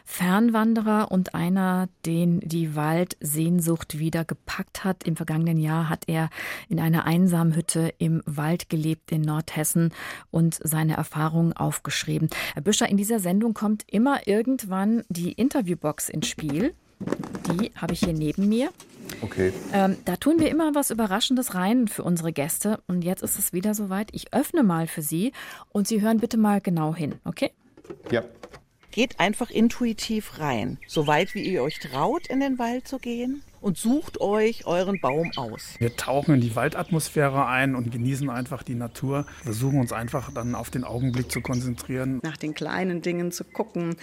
Fernwanderer 0.04 1.10
und 1.10 1.34
einer, 1.34 1.88
den 2.06 2.40
die 2.40 2.74
Waldsehnsucht 2.74 3.98
wieder 3.98 4.24
gepackt 4.24 4.84
hat. 4.84 5.04
Im 5.04 5.16
vergangenen 5.16 5.58
Jahr 5.58 5.88
hat 5.88 6.04
er 6.06 6.30
in 6.68 6.80
einer 6.80 7.04
einsamen 7.04 7.54
Hütte 7.54 7.92
im 7.98 8.22
Wald 8.26 8.68
gelebt 8.68 9.12
in 9.12 9.22
Nordhessen 9.22 9.92
und 10.30 10.58
seine 10.62 10.96
Erfahrungen 10.96 11.52
aufgeschrieben. 11.52 12.30
Herr 12.54 12.62
Büscher, 12.62 12.88
in 12.88 12.96
dieser 12.96 13.18
Sendung 13.18 13.54
kommt 13.54 13.84
immer 13.86 14.26
irgendwann 14.26 15.04
die 15.08 15.32
Interviewbox 15.32 16.08
ins 16.08 16.28
Spiel. 16.28 16.74
Die 17.00 17.72
habe 17.76 17.94
ich 17.94 18.00
hier 18.00 18.12
neben 18.12 18.48
mir. 18.48 18.70
Okay. 19.20 19.52
Ähm, 19.72 19.96
da 20.04 20.16
tun 20.16 20.38
wir 20.38 20.50
immer 20.50 20.74
was 20.74 20.90
Überraschendes 20.90 21.54
rein 21.54 21.88
für 21.88 22.02
unsere 22.02 22.32
Gäste. 22.32 22.80
Und 22.86 23.02
jetzt 23.02 23.22
ist 23.22 23.38
es 23.38 23.52
wieder 23.52 23.74
soweit. 23.74 24.08
Ich 24.12 24.32
öffne 24.32 24.62
mal 24.62 24.86
für 24.86 25.02
Sie 25.02 25.32
und 25.70 25.88
Sie 25.88 26.00
hören 26.00 26.18
bitte 26.18 26.36
mal 26.36 26.60
genau 26.60 26.94
hin, 26.94 27.16
okay? 27.24 27.50
Ja. 28.10 28.22
Geht 28.90 29.20
einfach 29.20 29.50
intuitiv 29.50 30.38
rein, 30.38 30.78
so 30.86 31.06
weit 31.06 31.34
wie 31.34 31.42
ihr 31.42 31.62
euch 31.62 31.78
traut, 31.78 32.26
in 32.26 32.40
den 32.40 32.58
Wald 32.58 32.86
zu 32.86 32.98
gehen 32.98 33.42
und 33.62 33.78
sucht 33.78 34.20
euch 34.20 34.66
euren 34.66 35.00
Baum 35.00 35.30
aus. 35.36 35.76
Wir 35.78 35.96
tauchen 35.96 36.34
in 36.34 36.40
die 36.40 36.54
Waldatmosphäre 36.54 37.46
ein 37.46 37.74
und 37.74 37.90
genießen 37.90 38.28
einfach 38.28 38.62
die 38.62 38.74
Natur, 38.74 39.26
versuchen 39.42 39.80
uns 39.80 39.92
einfach 39.92 40.32
dann 40.32 40.54
auf 40.54 40.70
den 40.70 40.84
Augenblick 40.84 41.30
zu 41.30 41.40
konzentrieren. 41.40 42.20
Nach 42.22 42.36
den 42.36 42.54
kleinen 42.54 43.02
Dingen 43.02 43.32
zu 43.32 43.44
gucken, 43.44 43.96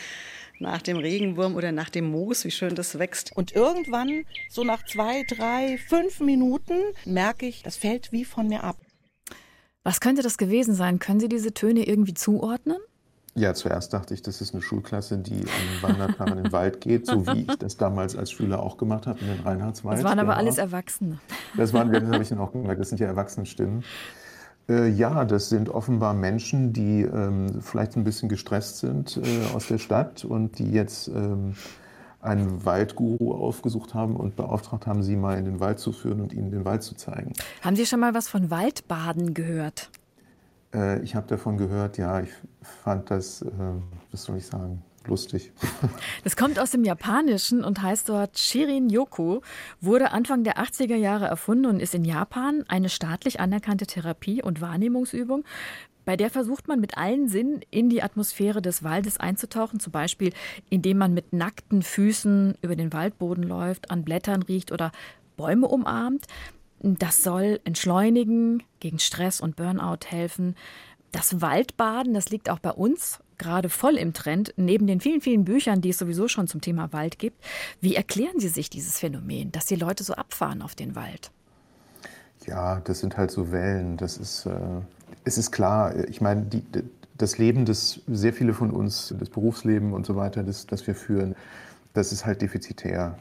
nach 0.59 0.81
dem 0.81 0.97
Regenwurm 0.97 1.55
oder 1.55 1.71
nach 1.71 1.89
dem 1.89 2.09
Moos, 2.09 2.45
wie 2.45 2.51
schön 2.51 2.75
das 2.75 2.99
wächst. 2.99 3.35
Und 3.35 3.53
irgendwann, 3.53 4.25
so 4.49 4.63
nach 4.63 4.83
zwei, 4.85 5.23
drei, 5.23 5.77
fünf 5.77 6.19
Minuten, 6.19 6.79
merke 7.05 7.45
ich, 7.45 7.63
das 7.63 7.77
fällt 7.77 8.11
wie 8.11 8.25
von 8.25 8.47
mir 8.47 8.63
ab. 8.63 8.77
Was 9.83 10.01
könnte 10.01 10.21
das 10.21 10.37
gewesen 10.37 10.75
sein? 10.75 10.99
Können 10.99 11.19
Sie 11.19 11.29
diese 11.29 11.53
Töne 11.53 11.87
irgendwie 11.87 12.13
zuordnen? 12.13 12.77
Ja, 13.35 13.53
zuerst 13.53 13.93
dachte 13.93 14.13
ich, 14.13 14.21
das 14.21 14.41
ist 14.41 14.53
eine 14.53 14.61
Schulklasse, 14.61 15.17
die 15.17 15.41
am 15.41 15.89
Wandertag 15.89 16.29
in 16.29 16.43
den 16.43 16.51
Wald 16.51 16.81
geht, 16.81 17.05
so 17.05 17.25
wie 17.27 17.41
ich 17.41 17.57
das 17.57 17.77
damals 17.77 18.15
als 18.15 18.31
Schüler 18.31 18.61
auch 18.61 18.77
gemacht 18.77 19.07
habe 19.07 19.19
in 19.19 19.27
den 19.27 19.39
Reinhardswald. 19.41 19.97
Das 19.97 20.03
waren 20.03 20.19
aber 20.19 20.35
alles 20.35 20.57
Erwachsene. 20.57 21.19
Das 21.55 21.73
waren, 21.73 21.91
das 21.91 22.03
habe 22.03 22.23
ich 22.23 22.29
dann 22.29 22.39
auch 22.39 22.51
gemerkt, 22.51 22.81
das 22.81 22.89
sind 22.89 22.99
ja 22.99 23.07
Erwachsenenstimmen. 23.07 23.83
Äh, 24.67 24.89
ja, 24.89 25.25
das 25.25 25.49
sind 25.49 25.69
offenbar 25.69 26.13
Menschen, 26.13 26.73
die 26.73 27.01
ähm, 27.01 27.61
vielleicht 27.61 27.95
ein 27.95 28.03
bisschen 28.03 28.29
gestresst 28.29 28.79
sind 28.79 29.17
äh, 29.17 29.55
aus 29.55 29.67
der 29.67 29.77
Stadt 29.77 30.25
und 30.25 30.59
die 30.59 30.71
jetzt 30.71 31.07
ähm, 31.07 31.55
einen 32.21 32.65
Waldguru 32.65 33.33
aufgesucht 33.33 33.93
haben 33.93 34.15
und 34.15 34.35
beauftragt 34.35 34.85
haben, 34.85 35.03
sie 35.03 35.15
mal 35.15 35.37
in 35.37 35.45
den 35.45 35.59
Wald 35.59 35.79
zu 35.79 35.91
führen 35.91 36.21
und 36.21 36.33
ihnen 36.33 36.51
den 36.51 36.65
Wald 36.65 36.83
zu 36.83 36.95
zeigen. 36.95 37.33
Haben 37.61 37.75
Sie 37.75 37.85
schon 37.85 37.99
mal 37.99 38.13
was 38.13 38.27
von 38.27 38.51
Waldbaden 38.51 39.33
gehört? 39.33 39.89
Äh, 40.73 41.01
ich 41.01 41.15
habe 41.15 41.27
davon 41.27 41.57
gehört, 41.57 41.97
ja. 41.97 42.21
Ich 42.21 42.31
fand 42.83 43.09
das, 43.11 43.41
äh, 43.41 43.49
was 44.11 44.23
soll 44.23 44.37
ich 44.37 44.45
sagen, 44.45 44.83
lustig. 45.07 45.51
Das 46.23 46.35
kommt 46.35 46.59
aus 46.59 46.71
dem 46.71 46.83
Japanischen 46.83 47.63
und 47.63 47.81
heißt 47.81 48.09
dort 48.09 48.37
Shirin 48.37 48.89
Yoku, 48.89 49.39
wurde 49.81 50.11
Anfang 50.11 50.43
der 50.43 50.57
80er 50.57 50.95
Jahre 50.95 51.25
erfunden 51.27 51.65
und 51.65 51.79
ist 51.79 51.95
in 51.95 52.03
Japan 52.05 52.65
eine 52.67 52.89
staatlich 52.89 53.39
anerkannte 53.39 53.87
Therapie 53.87 54.43
und 54.43 54.61
Wahrnehmungsübung 54.61 55.45
Bei 56.05 56.17
der 56.17 56.29
versucht 56.29 56.67
man 56.67 56.79
mit 56.79 56.97
allen 56.97 57.29
Sinnen 57.29 57.61
in 57.71 57.89
die 57.89 58.03
Atmosphäre 58.03 58.61
des 58.61 58.83
Waldes 58.83 59.17
einzutauchen, 59.17 59.79
zum 59.79 59.91
Beispiel 59.91 60.33
indem 60.69 60.97
man 60.97 61.13
mit 61.13 61.33
nackten 61.33 61.81
Füßen 61.81 62.55
über 62.61 62.75
den 62.75 62.91
Waldboden 62.93 63.43
läuft, 63.43 63.91
an 63.91 64.03
Blättern 64.03 64.43
riecht 64.43 64.71
oder 64.71 64.91
Bäume 65.37 65.67
umarmt. 65.67 66.25
Das 66.81 67.23
soll 67.23 67.59
entschleunigen, 67.65 68.63
gegen 68.79 68.99
Stress 68.99 69.41
und 69.41 69.55
Burnout 69.55 70.05
helfen. 70.07 70.55
Das 71.11 71.41
Waldbaden, 71.41 72.13
das 72.13 72.29
liegt 72.29 72.49
auch 72.49 72.59
bei 72.59 72.71
uns 72.71 73.19
gerade 73.39 73.69
voll 73.69 73.95
im 73.95 74.13
Trend, 74.13 74.53
neben 74.57 74.85
den 74.85 74.99
vielen, 74.99 75.21
vielen 75.21 75.45
Büchern, 75.45 75.81
die 75.81 75.89
es 75.89 75.97
sowieso 75.97 76.27
schon 76.27 76.47
zum 76.47 76.61
Thema 76.61 76.93
Wald 76.93 77.17
gibt. 77.17 77.43
Wie 77.81 77.95
erklären 77.95 78.39
Sie 78.39 78.49
sich 78.49 78.69
dieses 78.69 78.99
Phänomen, 78.99 79.51
dass 79.51 79.65
die 79.65 79.75
Leute 79.75 80.03
so 80.03 80.13
abfahren 80.13 80.61
auf 80.61 80.75
den 80.75 80.95
Wald? 80.95 81.31
Ja, 82.45 82.81
das 82.81 82.99
sind 82.99 83.17
halt 83.17 83.31
so 83.31 83.51
Wellen. 83.51 83.97
Das 83.97 84.17
ist, 84.17 84.45
äh, 84.45 84.81
es 85.23 85.37
ist 85.37 85.51
klar. 85.51 85.95
Ich 86.09 86.21
meine, 86.21 86.43
die, 86.43 86.63
das 87.17 87.37
Leben, 87.37 87.65
das 87.65 88.01
sehr 88.07 88.33
viele 88.33 88.53
von 88.53 88.71
uns, 88.71 89.13
das 89.17 89.29
Berufsleben 89.29 89.93
und 89.93 90.05
so 90.05 90.15
weiter, 90.15 90.43
das, 90.43 90.67
das 90.67 90.85
wir 90.85 90.95
führen, 90.95 91.35
das 91.93 92.11
ist 92.11 92.25
halt 92.25 92.41
defizitär 92.41 93.17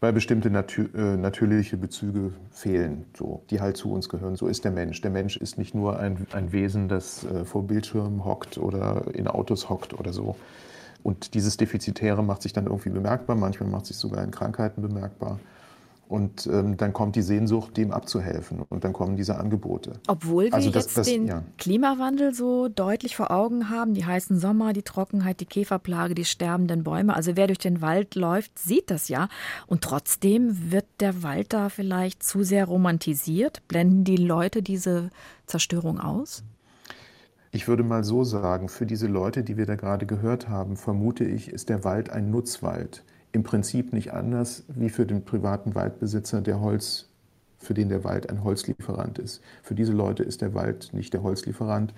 weil 0.00 0.12
bestimmte 0.12 0.50
natür 0.50 0.94
äh, 0.94 1.16
natürliche 1.16 1.76
Bezüge 1.76 2.32
fehlen, 2.50 3.06
so, 3.16 3.42
die 3.50 3.60
halt 3.60 3.76
zu 3.76 3.90
uns 3.90 4.08
gehören. 4.08 4.36
So 4.36 4.46
ist 4.46 4.64
der 4.64 4.72
Mensch. 4.72 5.00
Der 5.00 5.10
Mensch 5.10 5.36
ist 5.36 5.58
nicht 5.58 5.74
nur 5.74 5.98
ein, 5.98 6.26
ein 6.32 6.52
Wesen, 6.52 6.88
das 6.88 7.24
äh, 7.24 7.44
vor 7.44 7.66
Bildschirmen 7.66 8.24
hockt 8.24 8.58
oder 8.58 9.04
in 9.14 9.26
Autos 9.26 9.68
hockt 9.68 9.94
oder 9.98 10.12
so. 10.12 10.36
Und 11.02 11.34
dieses 11.34 11.56
Defizitäre 11.56 12.22
macht 12.22 12.42
sich 12.42 12.52
dann 12.52 12.66
irgendwie 12.66 12.90
bemerkbar, 12.90 13.36
manchmal 13.36 13.70
macht 13.70 13.86
sich 13.86 13.96
sogar 13.96 14.24
in 14.24 14.30
Krankheiten 14.30 14.82
bemerkbar. 14.82 15.38
Und 16.08 16.46
ähm, 16.46 16.76
dann 16.76 16.92
kommt 16.92 17.16
die 17.16 17.22
Sehnsucht, 17.22 17.76
dem 17.76 17.90
abzuhelfen. 17.90 18.62
Und 18.68 18.84
dann 18.84 18.92
kommen 18.92 19.16
diese 19.16 19.38
Angebote. 19.38 19.94
Obwohl 20.06 20.44
wir 20.44 20.54
also 20.54 20.70
das, 20.70 20.84
jetzt 20.84 20.98
das, 20.98 21.06
den 21.08 21.26
ja. 21.26 21.42
Klimawandel 21.58 22.32
so 22.32 22.68
deutlich 22.68 23.16
vor 23.16 23.32
Augen 23.32 23.70
haben, 23.70 23.94
die 23.94 24.04
heißen 24.04 24.38
Sommer, 24.38 24.72
die 24.72 24.82
Trockenheit, 24.82 25.40
die 25.40 25.46
Käferplage, 25.46 26.14
die 26.14 26.24
sterbenden 26.24 26.84
Bäume. 26.84 27.16
Also 27.16 27.36
wer 27.36 27.48
durch 27.48 27.58
den 27.58 27.80
Wald 27.80 28.14
läuft, 28.14 28.56
sieht 28.58 28.90
das 28.92 29.08
ja. 29.08 29.28
Und 29.66 29.82
trotzdem 29.82 30.70
wird 30.70 30.86
der 31.00 31.24
Wald 31.24 31.52
da 31.52 31.70
vielleicht 31.70 32.22
zu 32.22 32.44
sehr 32.44 32.66
romantisiert. 32.66 33.66
Blenden 33.66 34.04
die 34.04 34.16
Leute 34.16 34.62
diese 34.62 35.10
Zerstörung 35.46 35.98
aus? 35.98 36.44
Ich 37.50 37.66
würde 37.66 37.82
mal 37.82 38.04
so 38.04 38.22
sagen, 38.22 38.68
für 38.68 38.86
diese 38.86 39.06
Leute, 39.08 39.42
die 39.42 39.56
wir 39.56 39.66
da 39.66 39.74
gerade 39.74 40.06
gehört 40.06 40.48
haben, 40.48 40.76
vermute 40.76 41.24
ich, 41.24 41.48
ist 41.48 41.68
der 41.68 41.82
Wald 41.82 42.10
ein 42.10 42.30
Nutzwald 42.30 43.02
im 43.36 43.42
Prinzip 43.42 43.92
nicht 43.92 44.14
anders 44.14 44.64
wie 44.66 44.88
für 44.88 45.04
den 45.04 45.22
privaten 45.22 45.74
Waldbesitzer, 45.74 46.40
der 46.40 46.58
Holz, 46.60 47.10
für 47.58 47.74
den 47.74 47.90
der 47.90 48.02
Wald 48.02 48.30
ein 48.30 48.42
Holzlieferant 48.42 49.18
ist. 49.18 49.42
Für 49.62 49.74
diese 49.74 49.92
Leute 49.92 50.22
ist 50.22 50.40
der 50.40 50.54
Wald 50.54 50.90
nicht 50.94 51.12
der 51.12 51.22
Holzlieferant, 51.22 51.92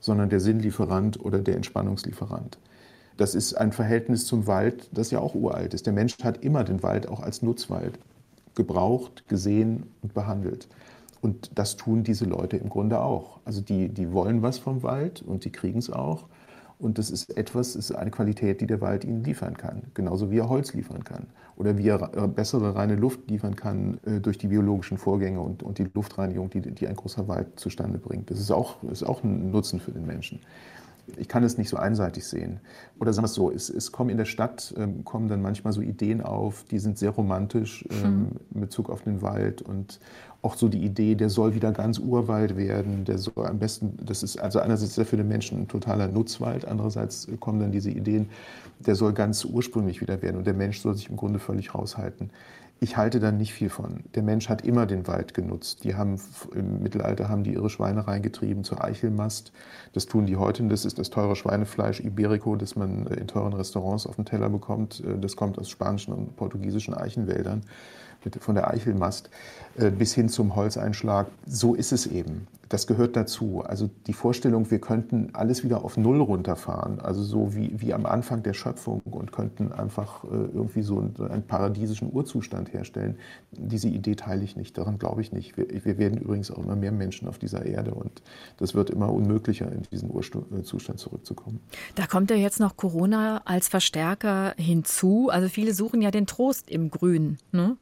sondern 0.00 0.28
der 0.28 0.40
Sinnlieferant 0.40 1.18
oder 1.18 1.38
der 1.38 1.56
Entspannungslieferant. 1.56 2.58
Das 3.16 3.34
ist 3.34 3.54
ein 3.54 3.72
Verhältnis 3.72 4.26
zum 4.26 4.46
Wald, 4.46 4.90
das 4.92 5.10
ja 5.10 5.18
auch 5.20 5.34
uralt 5.34 5.72
ist. 5.72 5.86
Der 5.86 5.94
Mensch 5.94 6.18
hat 6.22 6.44
immer 6.44 6.62
den 6.62 6.82
Wald 6.82 7.08
auch 7.08 7.20
als 7.20 7.40
Nutzwald 7.40 7.98
gebraucht, 8.54 9.26
gesehen 9.28 9.84
und 10.02 10.12
behandelt. 10.12 10.68
Und 11.22 11.52
das 11.54 11.76
tun 11.76 12.02
diese 12.02 12.26
Leute 12.26 12.58
im 12.58 12.68
Grunde 12.68 13.00
auch. 13.00 13.40
Also 13.46 13.62
die, 13.62 13.88
die 13.88 14.12
wollen 14.12 14.42
was 14.42 14.58
vom 14.58 14.82
Wald 14.82 15.22
und 15.22 15.46
die 15.46 15.52
kriegen 15.52 15.78
es 15.78 15.88
auch. 15.88 16.26
Und 16.82 16.98
das 16.98 17.10
ist 17.10 17.36
etwas, 17.36 17.76
ist 17.76 17.92
eine 17.92 18.10
Qualität, 18.10 18.60
die 18.60 18.66
der 18.66 18.80
Wald 18.80 19.04
ihnen 19.04 19.22
liefern 19.22 19.56
kann. 19.56 19.82
Genauso 19.94 20.32
wie 20.32 20.38
er 20.38 20.48
Holz 20.48 20.74
liefern 20.74 21.04
kann. 21.04 21.28
Oder 21.56 21.78
wie 21.78 21.86
er 21.86 22.10
äh, 22.16 22.26
bessere 22.26 22.74
reine 22.74 22.96
Luft 22.96 23.30
liefern 23.30 23.54
kann 23.54 24.00
äh, 24.04 24.18
durch 24.18 24.36
die 24.36 24.48
biologischen 24.48 24.98
Vorgänge 24.98 25.40
und, 25.40 25.62
und 25.62 25.78
die 25.78 25.86
Luftreinigung, 25.94 26.50
die, 26.50 26.60
die 26.60 26.88
ein 26.88 26.96
großer 26.96 27.28
Wald 27.28 27.60
zustande 27.60 27.98
bringt. 27.98 28.30
Das 28.32 28.40
ist 28.40 28.50
auch, 28.50 28.82
ist 28.82 29.04
auch 29.04 29.22
ein 29.22 29.52
Nutzen 29.52 29.78
für 29.78 29.92
den 29.92 30.06
Menschen 30.06 30.40
ich 31.16 31.28
kann 31.28 31.42
es 31.42 31.58
nicht 31.58 31.68
so 31.68 31.76
einseitig 31.76 32.24
sehen. 32.26 32.60
Oder 33.00 33.12
sagen 33.12 33.24
wir 33.24 33.28
es 33.28 33.34
so, 33.34 33.50
es, 33.50 33.68
es 33.68 33.92
kommen 33.92 34.10
in 34.10 34.18
der 34.18 34.24
Stadt, 34.24 34.72
ähm, 34.76 35.04
kommen 35.04 35.28
dann 35.28 35.42
manchmal 35.42 35.72
so 35.72 35.80
Ideen 35.80 36.20
auf, 36.20 36.64
die 36.70 36.78
sind 36.78 36.98
sehr 36.98 37.10
romantisch 37.10 37.84
ähm, 37.90 38.02
hm. 38.02 38.28
in 38.54 38.60
Bezug 38.60 38.88
auf 38.88 39.02
den 39.02 39.22
Wald 39.22 39.62
und 39.62 40.00
auch 40.42 40.56
so 40.56 40.68
die 40.68 40.84
Idee, 40.84 41.14
der 41.14 41.30
soll 41.30 41.54
wieder 41.54 41.70
ganz 41.70 41.98
Urwald 41.98 42.56
werden, 42.56 43.04
der 43.04 43.18
soll 43.18 43.46
am 43.46 43.60
besten, 43.60 43.96
das 44.04 44.24
ist 44.24 44.40
also 44.40 44.58
einerseits 44.58 44.96
sehr 44.96 45.06
für 45.06 45.16
den 45.16 45.28
Menschen 45.28 45.62
ein 45.62 45.68
totaler 45.68 46.08
Nutzwald, 46.08 46.66
andererseits 46.66 47.28
kommen 47.38 47.60
dann 47.60 47.70
diese 47.70 47.90
Ideen, 47.90 48.28
der 48.80 48.96
soll 48.96 49.12
ganz 49.12 49.44
ursprünglich 49.44 50.00
wieder 50.00 50.20
werden 50.20 50.36
und 50.36 50.46
der 50.46 50.54
Mensch 50.54 50.80
soll 50.80 50.94
sich 50.94 51.08
im 51.08 51.16
Grunde 51.16 51.38
völlig 51.38 51.74
raushalten. 51.74 52.30
Ich 52.82 52.96
halte 52.96 53.20
da 53.20 53.30
nicht 53.30 53.54
viel 53.54 53.68
von. 53.68 54.02
Der 54.16 54.24
Mensch 54.24 54.48
hat 54.48 54.62
immer 54.64 54.86
den 54.86 55.06
Wald 55.06 55.34
genutzt. 55.34 55.84
Die 55.84 55.94
haben 55.94 56.20
im 56.52 56.82
Mittelalter 56.82 57.28
haben 57.28 57.44
die 57.44 57.52
ihre 57.52 57.70
Schweine 57.70 58.08
reingetrieben 58.08 58.64
zur 58.64 58.82
Eichelmast. 58.82 59.52
Das 59.92 60.06
tun 60.06 60.26
die 60.26 60.34
heute. 60.34 60.64
Das 60.64 60.84
ist 60.84 60.98
das 60.98 61.08
teure 61.08 61.36
Schweinefleisch 61.36 62.00
Iberico, 62.00 62.56
das 62.56 62.74
man 62.74 63.06
in 63.06 63.28
teuren 63.28 63.52
Restaurants 63.52 64.04
auf 64.04 64.16
dem 64.16 64.24
Teller 64.24 64.50
bekommt. 64.50 65.00
Das 65.20 65.36
kommt 65.36 65.60
aus 65.60 65.70
spanischen 65.70 66.12
und 66.12 66.34
portugiesischen 66.34 66.92
Eichenwäldern 66.92 67.62
von 68.40 68.54
der 68.54 68.70
Eichelmast 68.70 69.30
äh, 69.76 69.90
bis 69.90 70.14
hin 70.14 70.28
zum 70.28 70.54
Holzeinschlag. 70.54 71.28
So 71.46 71.74
ist 71.74 71.92
es 71.92 72.06
eben. 72.06 72.46
Das 72.72 72.86
gehört 72.86 73.16
dazu. 73.16 73.62
Also 73.66 73.90
die 74.06 74.14
Vorstellung, 74.14 74.70
wir 74.70 74.80
könnten 74.80 75.28
alles 75.34 75.62
wieder 75.62 75.84
auf 75.84 75.98
Null 75.98 76.22
runterfahren, 76.22 77.00
also 77.00 77.22
so 77.22 77.54
wie, 77.54 77.70
wie 77.78 77.92
am 77.92 78.06
Anfang 78.06 78.42
der 78.42 78.54
Schöpfung 78.54 79.02
und 79.10 79.30
könnten 79.30 79.72
einfach 79.72 80.24
äh, 80.24 80.28
irgendwie 80.28 80.80
so 80.80 80.98
einen, 80.98 81.42
paradiesischen 81.42 82.10
Urzustand 82.10 82.72
herstellen. 82.72 83.18
Diese 83.50 83.88
Idee 83.88 84.14
teile 84.14 84.42
ich 84.42 84.56
nicht, 84.56 84.78
daran 84.78 84.98
glaube 84.98 85.20
ich 85.20 85.32
nicht. 85.32 85.58
Wir, 85.58 85.66
wir 85.84 85.98
werden 85.98 86.18
übrigens 86.18 86.50
auch 86.50 86.64
immer 86.64 86.76
mehr 86.76 86.92
Menschen 86.92 87.28
auf 87.28 87.38
dieser 87.38 87.66
Erde 87.66 87.92
und 87.92 88.22
das 88.56 88.74
wird 88.74 88.88
immer 88.88 89.12
unmöglicher, 89.12 89.70
in 89.70 89.82
diesen 89.92 90.10
Urzustand 90.10 90.98
zurückzukommen. 90.98 91.60
Da 91.94 92.06
kommt 92.06 92.30
ja 92.30 92.36
jetzt 92.36 92.58
noch 92.58 92.78
Corona 92.78 93.42
als 93.44 93.68
Verstärker 93.68 94.54
hinzu. 94.56 95.28
Also 95.30 95.48
viele 95.48 95.74
suchen 95.74 96.00
ja 96.00 96.10
den 96.10 96.26
Trost 96.26 96.70
im 96.70 96.90
Grün. 96.90 97.36
Ne? 97.52 97.76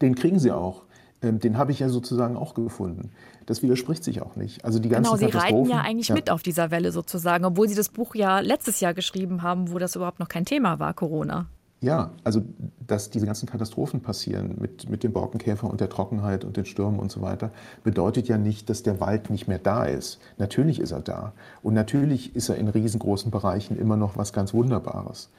Den 0.00 0.14
kriegen 0.14 0.38
sie 0.38 0.52
auch. 0.52 0.82
Ähm, 1.22 1.40
den 1.40 1.56
habe 1.56 1.72
ich 1.72 1.78
ja 1.80 1.88
sozusagen 1.88 2.36
auch 2.36 2.54
gefunden. 2.54 3.10
Das 3.46 3.62
widerspricht 3.62 4.04
sich 4.04 4.22
auch 4.22 4.36
nicht. 4.36 4.64
Also 4.64 4.78
die 4.78 4.88
ganzen 4.88 5.16
genau, 5.16 5.30
Sie 5.30 5.36
reiten 5.36 5.66
ja 5.66 5.80
eigentlich 5.80 6.08
ja. 6.08 6.14
mit 6.14 6.30
auf 6.30 6.42
dieser 6.42 6.70
Welle 6.70 6.92
sozusagen, 6.92 7.44
obwohl 7.44 7.68
Sie 7.68 7.74
das 7.74 7.88
Buch 7.88 8.14
ja 8.14 8.40
letztes 8.40 8.80
Jahr 8.80 8.92
geschrieben 8.92 9.42
haben, 9.42 9.72
wo 9.72 9.78
das 9.78 9.96
überhaupt 9.96 10.18
noch 10.18 10.28
kein 10.28 10.44
Thema 10.44 10.78
war, 10.78 10.92
Corona. 10.94 11.46
Ja, 11.80 12.10
also 12.24 12.42
dass 12.86 13.10
diese 13.10 13.26
ganzen 13.26 13.46
Katastrophen 13.46 14.00
passieren 14.00 14.56
mit, 14.58 14.88
mit 14.88 15.04
dem 15.04 15.12
Borkenkäfer 15.12 15.68
und 15.68 15.80
der 15.80 15.90
Trockenheit 15.90 16.44
und 16.44 16.56
den 16.56 16.64
Stürmen 16.64 16.98
und 16.98 17.12
so 17.12 17.20
weiter, 17.20 17.50
bedeutet 17.84 18.28
ja 18.28 18.38
nicht, 18.38 18.70
dass 18.70 18.82
der 18.82 18.98
Wald 19.00 19.30
nicht 19.30 19.46
mehr 19.46 19.58
da 19.58 19.84
ist. 19.84 20.18
Natürlich 20.38 20.80
ist 20.80 20.92
er 20.92 21.00
da. 21.00 21.32
Und 21.62 21.74
natürlich 21.74 22.34
ist 22.34 22.48
er 22.48 22.56
in 22.56 22.68
riesengroßen 22.68 23.30
Bereichen 23.30 23.78
immer 23.78 23.96
noch 23.96 24.16
was 24.16 24.32
ganz 24.32 24.54
Wunderbares. 24.54 25.30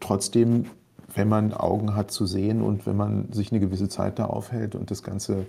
Trotzdem 0.00 0.66
wenn 1.16 1.28
man 1.28 1.52
Augen 1.52 1.96
hat 1.96 2.10
zu 2.10 2.26
sehen 2.26 2.62
und 2.62 2.86
wenn 2.86 2.96
man 2.96 3.32
sich 3.32 3.50
eine 3.50 3.60
gewisse 3.60 3.88
Zeit 3.88 4.18
da 4.18 4.26
aufhält 4.26 4.74
und 4.74 4.90
das 4.90 5.02
Ganze 5.02 5.46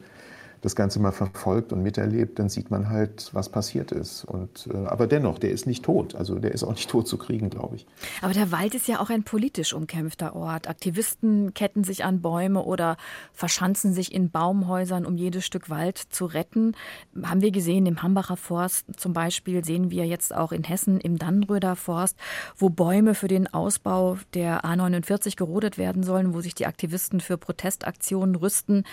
das 0.62 0.76
Ganze 0.76 1.00
mal 1.00 1.12
verfolgt 1.12 1.72
und 1.72 1.84
miterlebt, 1.84 2.40
dann 2.40 2.50
sieht 2.50 2.72
man 2.72 2.90
halt, 2.90 3.30
was 3.34 3.50
passiert 3.50 3.92
ist. 3.92 4.26
Und, 4.26 4.68
äh, 4.74 4.86
aber 4.86 5.08
dennoch, 5.08 5.40
der 5.40 5.52
ist 5.52 5.68
nicht 5.68 5.84
tot. 5.84 6.16
Also 6.16 6.40
der 6.40 6.52
ist 6.52 6.64
auch 6.64 6.72
nicht 6.72 6.90
tot 6.90 7.08
zu 7.08 7.18
kriegen, 7.18 7.50
glaube 7.50 7.76
ich. 7.76 7.88
Aber 8.22 8.34
der 8.34 8.52
Wald 8.52 8.76
ist 8.76 8.88
ja 8.88 9.00
auch 9.00 9.10
ein 9.10 9.24
politisch 9.24 9.74
umkämpfter 9.74 10.36
Ort. 10.36 10.68
Aktivisten 10.68 11.54
ketten 11.54 11.84
sich 11.84 12.04
an 12.04 12.22
Bäume 12.22 12.64
oder 12.64 12.98
verschanzen 13.34 13.94
sich 13.94 14.14
in 14.14 14.32
Baumhäusern, 14.32 15.06
um 15.06 15.18
jedes 15.18 15.46
Stück 15.46 15.70
Wald 15.70 15.98
zu 15.98 16.26
retten. 16.26 16.76
Haben 17.24 17.42
wir 17.42 17.52
gesehen 17.52 17.86
im 17.86 18.02
Hambacher 18.02 18.38
Forst 18.38 18.86
zum 18.98 19.14
Beispiel, 19.14 19.64
sehen 19.64 19.92
wir 19.92 20.06
jetzt 20.06 20.34
auch 20.34 20.52
in 20.52 20.64
Hessen 20.64 21.00
im 21.00 21.18
Dannröder 21.18 21.76
Forst, 21.76 22.18
wo 22.56 22.70
Bäume 22.70 23.16
für 23.16 23.28
den 23.28 23.52
Ausbau 23.54 24.18
der 24.34 24.66
A49 24.66 25.36
gerodet 25.36 25.78
werden 25.78 26.04
sollen, 26.04 26.34
wo 26.34 26.42
sich 26.42 26.56
die 26.56 26.66
Aktivisten 26.66 27.20
für 27.20 27.38
Protestaktionen 27.38 28.36
rüsten 28.36 28.84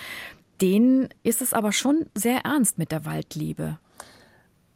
denen 0.60 1.08
ist 1.22 1.42
es 1.42 1.52
aber 1.52 1.72
schon 1.72 2.06
sehr 2.14 2.40
ernst 2.44 2.78
mit 2.78 2.92
der 2.92 3.04
Waldliebe. 3.04 3.78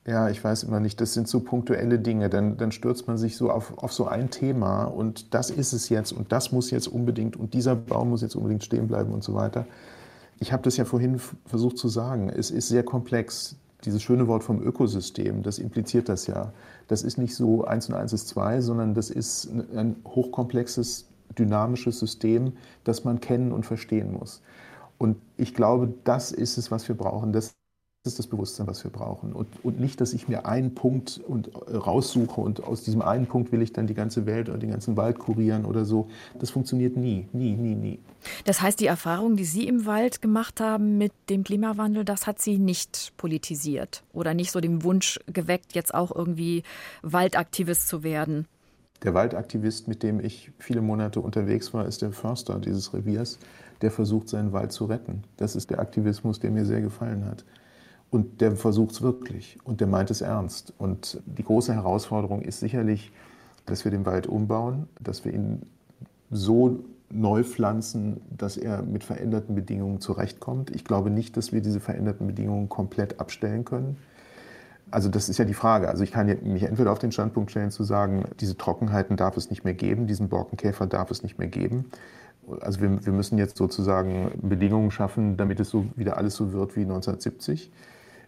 Ja, 0.09 0.31
ich 0.31 0.43
weiß 0.43 0.63
immer 0.63 0.81
nicht, 0.81 1.03
das 1.03 1.13
sind 1.13 1.29
so 1.29 1.41
punktuelle 1.41 1.99
Dinge. 1.99 2.31
Dann, 2.31 2.57
dann 2.57 2.73
stürzt 2.73 3.07
man 3.09 3.19
sich 3.19 3.37
so 3.37 3.51
auf, 3.51 3.77
auf 3.77 3.93
so 3.93 4.07
ein 4.07 4.31
Thema 4.31 4.85
und 4.85 5.35
das 5.35 5.51
ist 5.51 5.75
es 5.75 5.91
jetzt 5.91 6.13
und 6.13 6.33
das 6.33 6.51
muss 6.51 6.71
jetzt 6.71 6.87
unbedingt 6.87 7.37
und 7.37 7.53
dieser 7.53 7.77
Baum 7.77 8.09
muss 8.09 8.23
jetzt 8.23 8.35
unbedingt 8.35 8.65
stehen 8.65 8.89
bleiben 8.89 9.13
und 9.13 9.23
so 9.23 9.35
weiter. 9.35 9.67
Ich 10.41 10.51
habe 10.51 10.63
das 10.63 10.79
ja 10.79 10.87
vorhin 10.87 11.21
versucht 11.45 11.77
zu 11.77 11.89
sagen. 11.89 12.31
Es 12.31 12.51
ist 12.51 12.69
sehr 12.69 12.85
komplex. 12.85 13.57
Dieses 13.85 14.03
schöne 14.03 14.27
Wort 14.27 14.43
vom 14.43 14.63
Ökosystem, 14.63 15.43
das 15.43 15.59
impliziert 15.59 16.09
das 16.09 16.27
ja. 16.27 16.53
Das 16.89 17.03
ist 17.03 17.19
nicht 17.19 17.35
so 17.35 17.65
eins 17.65 17.89
und 17.89 17.95
eins 17.95 18.13
ist 18.13 18.29
zwei, 18.29 18.61
sondern 18.61 18.95
das 18.95 19.11
ist 19.11 19.51
ein 19.77 19.97
hochkomplexes, 20.07 21.07
dynamisches 21.39 21.99
System, 21.99 22.55
das 22.83 23.05
man 23.05 23.21
kennen 23.21 23.53
und 23.53 23.67
verstehen 23.67 24.15
muss. 24.15 24.43
Und 24.99 25.17
ich 25.37 25.55
glaube, 25.55 25.95
das 26.05 26.33
ist 26.33 26.59
es, 26.59 26.71
was 26.71 26.89
wir 26.89 26.97
brauchen. 26.97 27.33
Das 27.33 27.55
ist 28.05 28.19
das 28.19 28.27
Bewusstsein, 28.27 28.67
was 28.67 28.85
wir 28.85 28.91
brauchen. 28.91 29.33
Und, 29.33 29.49
und 29.63 29.81
nicht, 29.81 30.01
dass 30.01 30.13
ich 30.13 30.29
mir 30.29 30.47
einen 30.47 30.75
Punkt 30.75 31.21
und, 31.27 31.49
äh, 31.49 31.77
raussuche 31.77 32.41
und 32.41 32.63
aus 32.65 32.83
diesem 32.83 33.03
einen 33.03 33.27
Punkt 33.27 33.53
will 33.53 33.61
ich 33.61 33.73
dann 33.73 33.87
die 33.87 33.95
ganze 33.95 34.25
Welt 34.25 34.49
oder 34.49 34.59
den 34.59 34.71
ganzen 34.71 34.97
Wald 34.97 35.19
kurieren 35.19 35.65
oder 35.65 35.85
so. 35.85 36.09
Das 36.39 36.51
funktioniert 36.51 36.97
nie, 36.97 37.29
nie, 37.33 37.55
nie, 37.55 37.75
nie. 37.75 37.99
Das 38.45 38.63
heißt, 38.63 38.81
die 38.81 38.87
Erfahrung, 38.87 39.37
die 39.37 39.45
Sie 39.45 39.67
im 39.67 39.85
Wald 39.85 40.23
gemacht 40.23 40.61
haben 40.61 40.97
mit 40.97 41.13
dem 41.29 41.45
Klimawandel, 41.45 42.05
das 42.05 42.27
hat 42.27 42.41
Sie 42.41 42.59
nicht 42.59 43.13
politisiert 43.17 44.03
oder 44.13 44.33
nicht 44.33 44.53
so 44.53 44.61
den 44.61 44.83
Wunsch 44.85 45.21
geweckt, 45.27 45.75
jetzt 45.75 45.93
auch 45.93 46.15
irgendwie 46.15 46.63
Waldaktivist 47.03 47.89
zu 47.89 48.03
werden? 48.03 48.47
Der 49.03 49.15
Waldaktivist, 49.15 49.87
mit 49.87 50.03
dem 50.03 50.19
ich 50.19 50.51
viele 50.59 50.83
Monate 50.83 51.21
unterwegs 51.21 51.73
war, 51.73 51.87
ist 51.87 52.03
der 52.03 52.11
Förster 52.11 52.59
dieses 52.59 52.93
Reviers, 52.95 53.39
der 53.83 53.91
versucht, 53.91 54.29
seinen 54.29 54.53
Wald 54.53 54.73
zu 54.73 54.87
retten. 54.87 55.25
Das 55.37 55.57
ist 55.57 55.71
der 55.71 55.81
Aktivismus, 55.81 56.41
der 56.41 56.51
mir 56.51 56.65
sehr 56.65 56.81
gefallen 56.81 57.25
hat. 57.25 57.45
Und 58.11 58.41
der 58.41 58.57
versucht 58.57 58.93
es 58.93 59.03
wirklich 59.03 59.59
und 59.65 59.81
der 59.81 59.87
meint 59.87 60.11
es 60.11 60.21
ernst. 60.21 60.73
Und 60.79 61.21
die 61.27 61.45
große 61.45 61.75
Herausforderung 61.75 62.43
ist 62.43 62.61
sicherlich, 62.61 63.13
dass 63.67 63.85
wir 63.85 63.91
den 63.91 64.07
Wald 64.07 64.27
umbauen, 64.27 64.89
dass 64.99 65.25
wir 65.25 65.35
ihn 65.35 65.63
so 66.31 66.81
neu 67.11 67.43
pflanzen, 67.43 68.21
dass 68.37 68.57
er 68.57 68.83
mit 68.83 69.05
veränderten 69.05 69.55
Bedingungen 69.55 70.01
zurechtkommt. 70.01 70.75
Ich 70.75 70.85
glaube 70.85 71.11
nicht, 71.11 71.37
dass 71.37 71.53
wir 71.53 71.61
diese 71.61 71.81
veränderten 71.81 72.27
Bedingungen 72.27 72.69
komplett 72.69 73.21
abstellen 73.21 73.65
können. 73.65 73.97
Also 74.91 75.09
das 75.11 75.29
ist 75.29 75.39
ja 75.39 75.45
die 75.45 75.55
Frage. 75.55 75.89
Also 75.89 76.03
ich 76.03 76.13
kann 76.13 76.27
mich 76.27 76.63
entweder 76.63 76.93
auf 76.93 76.99
den 76.99 77.13
Standpunkt 77.13 77.51
stellen 77.51 77.71
zu 77.71 77.85
sagen, 77.85 78.25
diese 78.41 78.57
Trockenheiten 78.57 79.17
darf 79.17 79.37
es 79.37 79.51
nicht 79.51 79.65
mehr 79.65 79.75
geben, 79.75 80.07
diesen 80.07 80.29
Borkenkäfer 80.29 80.87
darf 80.87 81.11
es 81.11 81.23
nicht 81.23 81.39
mehr 81.39 81.49
geben. 81.49 81.87
Also 82.61 82.81
wir, 82.81 83.05
wir 83.05 83.13
müssen 83.13 83.39
jetzt 83.39 83.57
sozusagen 83.57 84.31
Bedingungen 84.43 84.91
schaffen, 84.91 85.37
damit 85.37 85.61
es 85.61 85.71
so 85.71 85.87
wieder 85.97 86.17
alles 86.17 86.35
so 86.35 86.53
wird 86.53 86.77
wie 86.77 86.83
1970. 86.83 87.71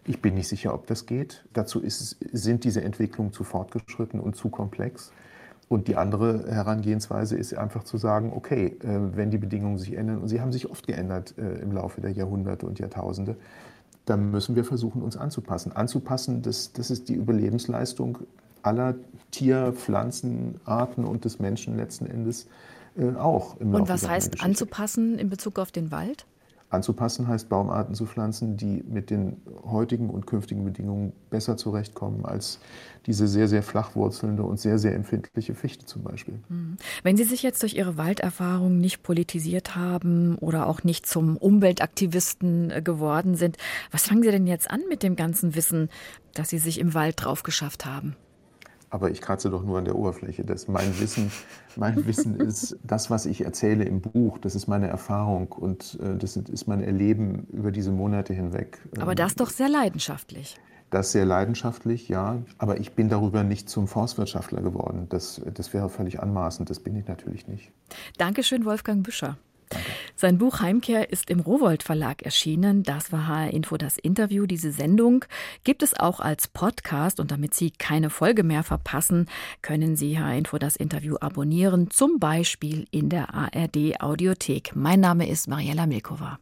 Ich 0.05 0.21
bin 0.21 0.33
nicht 0.33 0.47
sicher, 0.47 0.73
ob 0.73 0.87
das 0.87 1.05
geht. 1.05 1.43
Dazu 1.53 1.79
ist, 1.79 2.17
sind 2.31 2.63
diese 2.63 2.83
Entwicklungen 2.83 3.33
zu 3.33 3.43
fortgeschritten 3.43 4.19
und 4.19 4.35
zu 4.35 4.49
komplex. 4.49 5.11
Und 5.69 5.87
die 5.87 5.95
andere 5.95 6.51
Herangehensweise 6.51 7.37
ist 7.37 7.53
einfach 7.53 7.83
zu 7.83 7.97
sagen, 7.97 8.33
okay, 8.35 8.75
äh, 8.81 9.15
wenn 9.15 9.31
die 9.31 9.37
Bedingungen 9.37 9.77
sich 9.77 9.93
ändern, 9.93 10.17
und 10.17 10.27
sie 10.27 10.41
haben 10.41 10.51
sich 10.51 10.69
oft 10.69 10.85
geändert 10.85 11.35
äh, 11.37 11.61
im 11.61 11.71
Laufe 11.71 12.01
der 12.01 12.11
Jahrhunderte 12.11 12.65
und 12.65 12.79
Jahrtausende, 12.79 13.37
dann 14.05 14.31
müssen 14.31 14.55
wir 14.55 14.65
versuchen, 14.65 15.01
uns 15.01 15.15
anzupassen. 15.15 15.71
Anzupassen, 15.71 16.41
das, 16.41 16.73
das 16.73 16.91
ist 16.91 17.07
die 17.07 17.13
Überlebensleistung 17.13 18.17
aller 18.63 18.95
Tier-, 19.31 19.73
Pflanzenarten 19.73 21.05
und 21.05 21.23
des 21.23 21.39
Menschen 21.39 21.77
letzten 21.77 22.05
Endes 22.05 22.47
äh, 22.97 23.15
auch. 23.15 23.59
Im 23.59 23.73
und 23.73 23.89
was 23.89 24.07
heißt 24.07 24.43
anzupassen 24.43 25.17
in 25.17 25.29
Bezug 25.29 25.59
auf 25.59 25.71
den 25.71 25.91
Wald? 25.91 26.25
Anzupassen 26.71 27.27
heißt 27.27 27.49
Baumarten 27.49 27.95
zu 27.95 28.05
pflanzen, 28.05 28.55
die 28.55 28.81
mit 28.87 29.09
den 29.09 29.41
heutigen 29.65 30.09
und 30.09 30.25
künftigen 30.25 30.63
Bedingungen 30.63 31.11
besser 31.29 31.57
zurechtkommen 31.57 32.25
als 32.25 32.59
diese 33.05 33.27
sehr, 33.27 33.49
sehr 33.49 33.61
flachwurzelnde 33.61 34.43
und 34.43 34.57
sehr, 34.57 34.77
sehr 34.79 34.95
empfindliche 34.95 35.53
Fichte 35.53 35.85
zum 35.85 36.03
Beispiel. 36.03 36.39
Mhm. 36.47 36.77
Wenn 37.03 37.17
Sie 37.17 37.25
sich 37.25 37.43
jetzt 37.43 37.61
durch 37.61 37.73
Ihre 37.73 37.97
Walderfahrung 37.97 38.79
nicht 38.79 39.03
politisiert 39.03 39.75
haben 39.75 40.37
oder 40.37 40.67
auch 40.67 40.83
nicht 40.83 41.05
zum 41.05 41.35
Umweltaktivisten 41.35 42.71
äh, 42.71 42.81
geworden 42.81 43.35
sind, 43.35 43.57
was 43.91 44.07
fangen 44.07 44.23
Sie 44.23 44.31
denn 44.31 44.47
jetzt 44.47 44.71
an 44.71 44.81
mit 44.87 45.03
dem 45.03 45.17
ganzen 45.17 45.55
Wissen, 45.55 45.89
das 46.33 46.49
Sie 46.49 46.59
sich 46.59 46.79
im 46.79 46.93
Wald 46.93 47.15
drauf 47.17 47.43
geschafft 47.43 47.85
haben? 47.85 48.15
Aber 48.91 49.09
ich 49.09 49.21
kratze 49.21 49.49
doch 49.49 49.63
nur 49.63 49.79
an 49.79 49.85
der 49.85 49.95
Oberfläche. 49.95 50.43
Das 50.43 50.67
mein 50.67 50.99
Wissen, 50.99 51.31
mein 51.77 52.05
Wissen 52.05 52.35
ist 52.39 52.77
das, 52.83 53.09
was 53.09 53.25
ich 53.25 53.43
erzähle 53.43 53.85
im 53.85 54.01
Buch. 54.01 54.37
Das 54.37 54.53
ist 54.53 54.67
meine 54.67 54.87
Erfahrung 54.87 55.51
und 55.53 55.97
äh, 56.03 56.17
das 56.17 56.35
ist 56.37 56.67
mein 56.67 56.83
Erleben 56.83 57.47
über 57.51 57.71
diese 57.71 57.91
Monate 57.91 58.33
hinweg. 58.33 58.79
Aber 58.99 59.15
das 59.15 59.35
doch 59.35 59.49
sehr 59.49 59.69
leidenschaftlich. 59.69 60.59
Das 60.89 61.13
sehr 61.13 61.25
leidenschaftlich, 61.25 62.09
ja. 62.09 62.41
Aber 62.57 62.81
ich 62.81 62.91
bin 62.91 63.07
darüber 63.07 63.43
nicht 63.43 63.69
zum 63.69 63.87
Forstwirtschaftler 63.87 64.61
geworden. 64.61 65.07
Das, 65.07 65.41
das 65.53 65.73
wäre 65.73 65.89
völlig 65.89 66.19
anmaßend. 66.19 66.69
Das 66.69 66.81
bin 66.81 66.97
ich 66.97 67.07
natürlich 67.07 67.47
nicht. 67.47 67.71
Dankeschön, 68.17 68.65
Wolfgang 68.65 69.01
Büscher. 69.01 69.37
Sein 70.15 70.37
Buch 70.37 70.59
Heimkehr 70.59 71.11
ist 71.11 71.29
im 71.29 71.39
Rowold 71.39 71.83
Verlag 71.83 72.21
erschienen. 72.21 72.83
Das 72.83 73.11
war 73.11 73.27
HR 73.27 73.51
Info 73.51 73.77
das 73.77 73.97
Interview. 73.97 74.45
Diese 74.45 74.71
Sendung 74.71 75.25
gibt 75.63 75.83
es 75.83 75.99
auch 75.99 76.19
als 76.19 76.47
Podcast 76.47 77.19
und 77.19 77.31
damit 77.31 77.53
Sie 77.53 77.71
keine 77.71 78.09
Folge 78.09 78.43
mehr 78.43 78.63
verpassen, 78.63 79.27
können 79.61 79.95
Sie 79.95 80.19
HR 80.19 80.35
Info 80.35 80.57
das 80.57 80.75
Interview 80.75 81.15
abonnieren, 81.19 81.89
zum 81.89 82.19
Beispiel 82.19 82.87
in 82.91 83.09
der 83.09 83.33
ARD 83.33 83.99
Audiothek. 83.99 84.75
Mein 84.75 84.99
Name 84.99 85.27
ist 85.27 85.47
Mariella 85.47 85.87
Milkova. 85.87 86.39